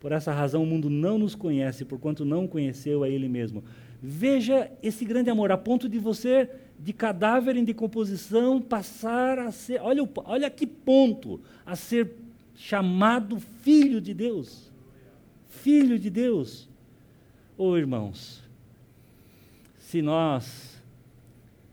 Por 0.00 0.10
essa 0.10 0.32
razão 0.32 0.62
o 0.62 0.66
mundo 0.66 0.88
não 0.88 1.18
nos 1.18 1.34
conhece, 1.34 1.84
porquanto 1.84 2.24
não 2.24 2.46
conheceu 2.46 3.02
a 3.02 3.08
Ele 3.10 3.28
mesmo. 3.28 3.62
Veja 4.02 4.70
esse 4.82 5.04
grande 5.04 5.28
amor, 5.28 5.52
a 5.52 5.58
ponto 5.58 5.86
de 5.86 5.98
você, 5.98 6.48
de 6.78 6.92
cadáver 6.92 7.56
em 7.56 7.64
decomposição, 7.64 8.60
passar 8.60 9.38
a 9.38 9.50
ser, 9.50 9.80
olha, 9.80 10.02
olha 10.24 10.50
que 10.50 10.66
ponto, 10.66 11.40
a 11.64 11.74
ser 11.74 12.12
chamado 12.54 13.38
filho 13.38 14.00
de 14.00 14.14
Deus. 14.14 14.70
Filho 15.48 15.98
de 15.98 16.10
Deus. 16.10 16.68
Oh, 17.56 17.76
irmãos, 17.76 18.42
se 19.78 20.02
nós 20.02 20.82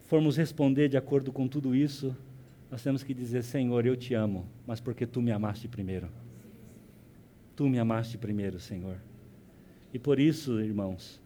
formos 0.08 0.38
responder 0.38 0.88
de 0.88 0.98
acordo 0.98 1.32
com 1.32 1.48
tudo 1.48 1.76
isso, 1.76 2.16
nós 2.72 2.82
temos 2.82 3.04
que 3.04 3.14
dizer: 3.14 3.44
Senhor, 3.44 3.86
eu 3.86 3.96
te 3.96 4.14
amo, 4.14 4.46
mas 4.66 4.80
porque 4.80 5.06
tu 5.06 5.22
me 5.22 5.32
amaste 5.32 5.68
primeiro. 5.68 6.10
Tu 7.56 7.68
me 7.70 7.78
amaste 7.78 8.18
primeiro, 8.18 8.60
Senhor. 8.60 8.98
E 9.94 10.00
por 10.00 10.20
isso, 10.20 10.60
irmãos, 10.60 11.22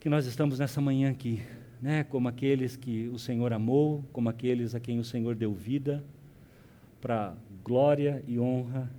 que 0.00 0.08
nós 0.08 0.26
estamos 0.26 0.58
nessa 0.58 0.80
manhã 0.80 1.10
aqui, 1.10 1.40
né, 1.80 2.04
como 2.04 2.28
aqueles 2.28 2.76
que 2.76 3.08
o 3.08 3.18
Senhor 3.18 3.52
amou, 3.52 4.04
como 4.12 4.28
aqueles 4.28 4.74
a 4.74 4.80
quem 4.80 4.98
o 4.98 5.04
Senhor 5.04 5.34
deu 5.34 5.52
vida, 5.52 6.04
para 7.00 7.34
glória 7.64 8.22
e 8.28 8.38
honra 8.38 8.90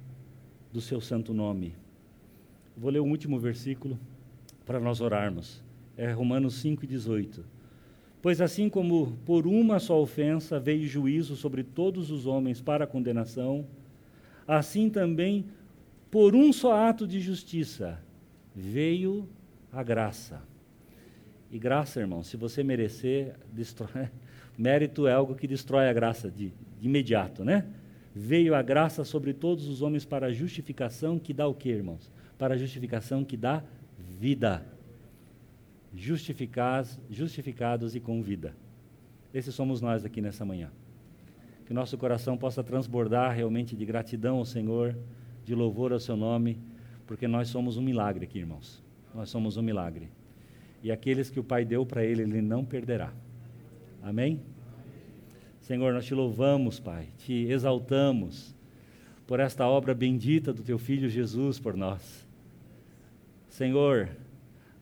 do 0.74 0.82
seu 0.82 1.00
santo 1.00 1.34
nome. 1.34 1.76
Vou 2.76 2.90
ler 2.90 3.00
o 3.00 3.06
último 3.06 3.40
versículo 3.40 4.00
para 4.66 4.80
nós 4.80 5.02
orarmos. 5.02 5.64
É 5.96 6.12
Romanos 6.12 6.56
5, 6.56 6.88
18. 6.88 7.46
Pois 8.22 8.40
assim 8.40 8.70
como 8.70 9.18
por 9.26 9.46
uma 9.46 9.80
só 9.80 10.02
ofensa 10.02 10.60
veio 10.60 10.88
juízo 10.88 11.36
sobre 11.36 11.64
todos 11.64 12.10
os 12.10 12.26
homens 12.26 12.62
para 12.62 12.86
a 12.86 12.88
condenação, 12.88 13.66
assim 14.48 14.90
também 14.90 15.46
por 16.10 16.36
um 16.36 16.52
só 16.52 16.88
ato 16.88 17.08
de 17.08 17.20
justiça 17.20 18.00
veio 18.56 19.28
a 19.72 19.82
graça. 19.82 20.42
E 21.52 21.60
graça, 21.60 22.00
irmão, 22.00 22.24
se 22.24 22.38
você 22.38 22.64
merecer, 22.64 23.36
destrói. 23.52 24.10
Mérito 24.58 25.06
é 25.06 25.14
algo 25.14 25.36
que 25.36 25.48
destrói 25.48 25.90
a 25.90 25.94
graça 25.94 26.32
de, 26.32 26.54
de 26.80 26.88
imediato, 26.88 27.44
né? 27.44 27.66
Veio 28.16 28.56
a 28.56 28.62
graça 28.62 29.04
sobre 29.04 29.34
todos 29.34 29.68
os 29.68 29.82
homens 29.82 30.06
para 30.06 30.28
a 30.28 30.32
justificação 30.32 31.20
que 31.20 31.34
dá 31.34 31.48
o 31.48 31.54
quê, 31.54 31.70
irmãos? 31.70 32.12
Para 32.38 32.56
a 32.56 32.58
justificação 32.58 33.24
que 33.24 33.36
dá 33.36 33.64
vida 33.98 34.66
justificados, 35.94 37.00
justificados 37.10 37.96
e 37.96 38.00
com 38.00 38.22
vida. 38.22 38.56
Esses 39.34 39.54
somos 39.54 39.82
nós 39.82 40.06
aqui 40.06 40.22
nessa 40.22 40.46
manhã. 40.46 40.70
Que 41.66 41.74
nosso 41.74 41.98
coração 41.98 42.38
possa 42.38 42.64
transbordar 42.64 43.34
realmente 43.34 43.76
de 43.76 43.86
gratidão 43.86 44.38
ao 44.38 44.46
Senhor, 44.46 44.96
de 45.46 45.56
louvor 45.56 45.92
ao 45.94 46.00
seu 46.00 46.16
nome, 46.16 46.60
porque 47.08 47.28
nós 47.28 47.50
somos 47.50 47.78
um 47.78 47.82
milagre 47.82 48.26
aqui, 48.26 48.40
irmãos. 48.40 48.84
Nós 49.14 49.30
somos 49.30 49.58
um 49.58 49.62
milagre. 49.62 50.10
E 50.84 50.92
aqueles 50.92 51.30
que 51.30 51.40
o 51.40 51.44
Pai 51.44 51.64
deu 51.64 51.86
para 51.86 52.04
ele, 52.04 52.24
ele 52.24 52.42
não 52.42 52.66
perderá. 52.66 53.14
Amém? 54.02 54.42
Senhor, 55.62 55.94
nós 55.94 56.06
te 56.06 56.14
louvamos, 56.14 56.80
Pai, 56.80 57.08
te 57.20 57.34
exaltamos 57.50 58.56
por 59.28 59.40
esta 59.40 59.68
obra 59.68 59.94
bendita 59.94 60.52
do 60.52 60.64
teu 60.64 60.78
filho 60.78 61.08
Jesus 61.08 61.60
por 61.60 61.78
nós. 61.78 62.28
Senhor, 63.48 64.10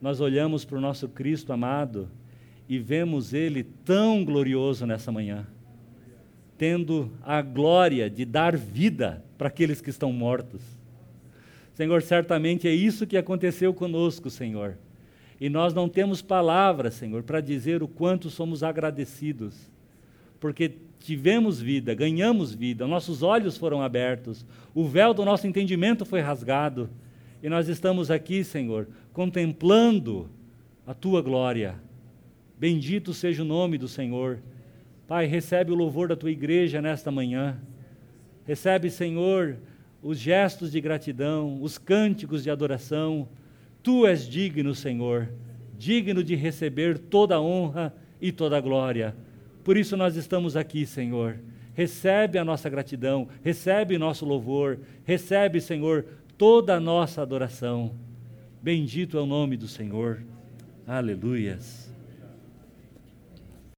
nós 0.00 0.20
olhamos 0.20 0.64
para 0.64 0.78
o 0.78 0.80
nosso 0.80 1.08
Cristo 1.08 1.52
amado 1.52 2.08
e 2.68 2.78
vemos 2.78 3.34
ele 3.34 3.62
tão 3.62 4.24
glorioso 4.24 4.86
nessa 4.86 5.12
manhã, 5.12 5.46
tendo 6.56 7.12
a 7.22 7.42
glória 7.42 8.08
de 8.08 8.24
dar 8.24 8.56
vida 8.56 9.22
para 9.36 9.48
aqueles 9.48 9.80
que 9.80 9.90
estão 9.90 10.12
mortos. 10.12 10.62
Senhor, 11.74 12.02
certamente 12.02 12.66
é 12.66 12.72
isso 12.72 13.06
que 13.06 13.16
aconteceu 13.16 13.74
conosco, 13.74 14.30
Senhor. 14.30 14.78
E 15.40 15.48
nós 15.48 15.72
não 15.72 15.88
temos 15.88 16.20
palavras, 16.20 16.94
Senhor, 16.94 17.22
para 17.22 17.40
dizer 17.40 17.82
o 17.82 17.88
quanto 17.88 18.28
somos 18.28 18.62
agradecidos, 18.62 19.70
porque 20.38 20.72
tivemos 20.98 21.58
vida, 21.58 21.94
ganhamos 21.94 22.54
vida, 22.54 22.86
nossos 22.86 23.22
olhos 23.22 23.56
foram 23.56 23.80
abertos, 23.80 24.44
o 24.74 24.86
véu 24.86 25.14
do 25.14 25.24
nosso 25.24 25.46
entendimento 25.46 26.04
foi 26.04 26.20
rasgado, 26.20 26.90
e 27.42 27.48
nós 27.48 27.68
estamos 27.68 28.10
aqui, 28.10 28.44
Senhor, 28.44 28.86
contemplando 29.14 30.28
a 30.86 30.92
tua 30.92 31.22
glória. 31.22 31.76
Bendito 32.58 33.14
seja 33.14 33.42
o 33.42 33.46
nome 33.46 33.78
do 33.78 33.88
Senhor. 33.88 34.40
Pai, 35.08 35.24
recebe 35.24 35.72
o 35.72 35.74
louvor 35.74 36.08
da 36.08 36.16
tua 36.16 36.30
igreja 36.30 36.82
nesta 36.82 37.10
manhã. 37.10 37.58
Recebe, 38.46 38.90
Senhor, 38.90 39.56
os 40.02 40.18
gestos 40.18 40.70
de 40.70 40.80
gratidão, 40.82 41.62
os 41.62 41.78
cânticos 41.78 42.42
de 42.42 42.50
adoração 42.50 43.26
Tu 43.82 44.06
és 44.06 44.28
digno, 44.28 44.74
Senhor, 44.74 45.28
digno 45.78 46.22
de 46.22 46.34
receber 46.34 46.98
toda 46.98 47.36
a 47.36 47.40
honra 47.40 47.94
e 48.20 48.30
toda 48.30 48.56
a 48.56 48.60
glória. 48.60 49.16
Por 49.64 49.76
isso 49.76 49.96
nós 49.96 50.16
estamos 50.16 50.56
aqui, 50.56 50.84
Senhor. 50.84 51.38
Recebe 51.74 52.38
a 52.38 52.44
nossa 52.44 52.68
gratidão, 52.68 53.28
recebe 53.42 53.96
nosso 53.96 54.26
louvor, 54.26 54.80
recebe, 55.04 55.60
Senhor, 55.60 56.04
toda 56.36 56.76
a 56.76 56.80
nossa 56.80 57.22
adoração. 57.22 57.94
Bendito 58.62 59.16
é 59.16 59.20
o 59.20 59.26
nome 59.26 59.56
do 59.56 59.66
Senhor. 59.66 60.22
Aleluias. 60.86 61.89